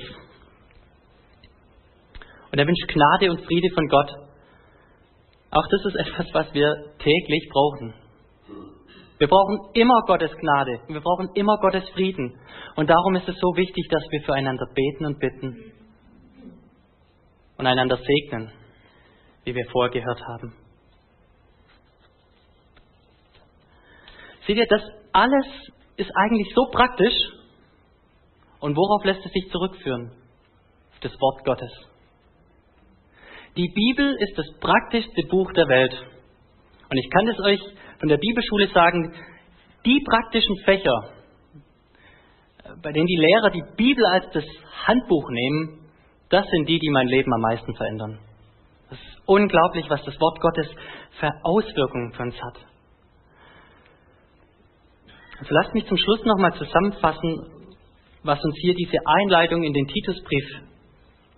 und 2.51 2.59
er 2.59 2.65
wünscht 2.65 2.87
Gnade 2.87 3.31
und 3.31 3.45
Friede 3.45 3.69
von 3.73 3.87
Gott. 3.87 4.11
Auch 5.51 5.67
das 5.69 5.85
ist 5.85 5.95
etwas, 5.95 6.27
was 6.33 6.53
wir 6.53 6.93
täglich 6.99 7.49
brauchen. 7.51 7.93
Wir 9.19 9.27
brauchen 9.27 9.59
immer 9.73 10.01
Gottes 10.07 10.31
Gnade. 10.31 10.79
Wir 10.87 11.01
brauchen 11.01 11.29
immer 11.35 11.57
Gottes 11.57 11.87
Frieden. 11.89 12.39
Und 12.77 12.89
darum 12.89 13.15
ist 13.15 13.27
es 13.27 13.35
so 13.35 13.55
wichtig, 13.55 13.85
dass 13.91 14.03
wir 14.09 14.21
füreinander 14.21 14.65
beten 14.73 15.05
und 15.05 15.19
bitten 15.19 15.73
und 17.57 17.67
einander 17.67 17.97
segnen, 17.97 18.53
wie 19.43 19.53
wir 19.53 19.65
vorher 19.71 19.91
gehört 19.91 20.21
haben. 20.25 20.55
Seht 24.47 24.55
ihr, 24.55 24.67
das 24.69 24.81
alles 25.11 25.45
ist 25.97 26.11
eigentlich 26.15 26.53
so 26.55 26.71
praktisch. 26.71 27.13
Und 28.61 28.77
worauf 28.77 29.03
lässt 29.03 29.25
es 29.25 29.31
sich 29.33 29.51
zurückführen? 29.51 30.13
Das 31.01 31.11
Wort 31.19 31.43
Gottes. 31.43 31.71
Die 33.57 33.67
Bibel 33.67 34.15
ist 34.17 34.37
das 34.37 34.47
praktischste 34.61 35.23
Buch 35.29 35.51
der 35.51 35.67
Welt. 35.67 35.93
Und 36.89 36.97
ich 36.97 37.09
kann 37.09 37.27
es 37.27 37.39
euch 37.41 37.59
von 37.99 38.09
der 38.09 38.17
Bibelschule 38.17 38.67
sagen, 38.73 39.13
die 39.85 40.01
praktischen 40.05 40.55
Fächer, 40.63 41.11
bei 42.81 42.91
denen 42.91 43.07
die 43.07 43.17
Lehrer 43.17 43.49
die 43.51 43.63
Bibel 43.75 44.05
als 44.05 44.25
das 44.31 44.45
Handbuch 44.85 45.29
nehmen, 45.29 45.89
das 46.29 46.45
sind 46.49 46.69
die, 46.69 46.79
die 46.79 46.89
mein 46.89 47.07
Leben 47.07 47.33
am 47.33 47.41
meisten 47.41 47.75
verändern. 47.75 48.19
Es 48.91 48.97
ist 48.97 49.21
unglaublich, 49.25 49.85
was 49.89 50.03
das 50.05 50.19
Wort 50.19 50.39
Gottes 50.39 50.67
für 51.19 51.31
Auswirkungen 51.43 52.13
für 52.13 52.23
uns 52.23 52.35
hat. 52.41 52.57
Also 55.39 55.53
lasst 55.53 55.73
mich 55.73 55.85
zum 55.87 55.97
Schluss 55.97 56.23
nochmal 56.25 56.53
zusammenfassen, 56.53 57.59
was 58.23 58.43
uns 58.43 58.55
hier 58.61 58.75
diese 58.75 58.97
Einleitung 59.05 59.63
in 59.63 59.73
den 59.73 59.87
Titusbrief 59.87 60.45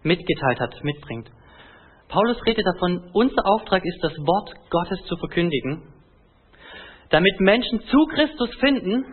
mitgeteilt 0.04 0.60
hat, 0.60 0.84
mitbringt. 0.84 1.30
Paulus 2.08 2.38
redet 2.46 2.66
davon, 2.66 3.10
unser 3.14 3.46
Auftrag 3.46 3.84
ist, 3.86 4.04
das 4.04 4.14
Wort 4.14 4.52
Gottes 4.70 5.00
zu 5.08 5.16
verkündigen, 5.18 5.84
damit 7.12 7.40
Menschen 7.40 7.82
zu 7.82 8.06
Christus 8.08 8.50
finden 8.60 9.06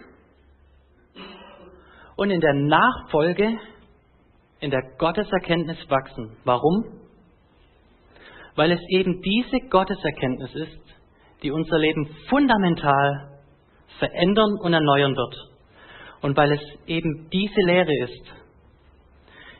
und 2.16 2.30
in 2.30 2.40
der 2.40 2.54
Nachfolge, 2.54 3.58
in 4.60 4.70
der 4.70 4.82
Gotteserkenntnis 4.98 5.78
wachsen. 5.88 6.36
Warum? 6.44 6.84
Weil 8.56 8.72
es 8.72 8.80
eben 8.88 9.20
diese 9.22 9.68
Gotteserkenntnis 9.68 10.54
ist, 10.54 10.82
die 11.42 11.50
unser 11.50 11.78
Leben 11.78 12.08
fundamental 12.28 13.38
verändern 13.98 14.56
und 14.62 14.72
erneuern 14.72 15.14
wird. 15.14 15.36
Und 16.22 16.36
weil 16.36 16.52
es 16.52 16.60
eben 16.86 17.28
diese 17.30 17.60
Lehre 17.66 17.92
ist, 18.04 18.34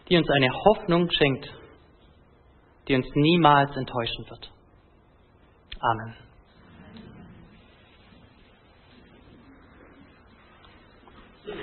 die 0.09 0.17
uns 0.17 0.29
eine 0.31 0.51
Hoffnung 0.65 1.09
schenkt 1.11 1.59
die 2.89 2.95
uns 2.95 3.07
niemals 3.15 3.77
enttäuschen 3.77 4.29
wird. 4.29 4.51
Amen. 5.81 6.28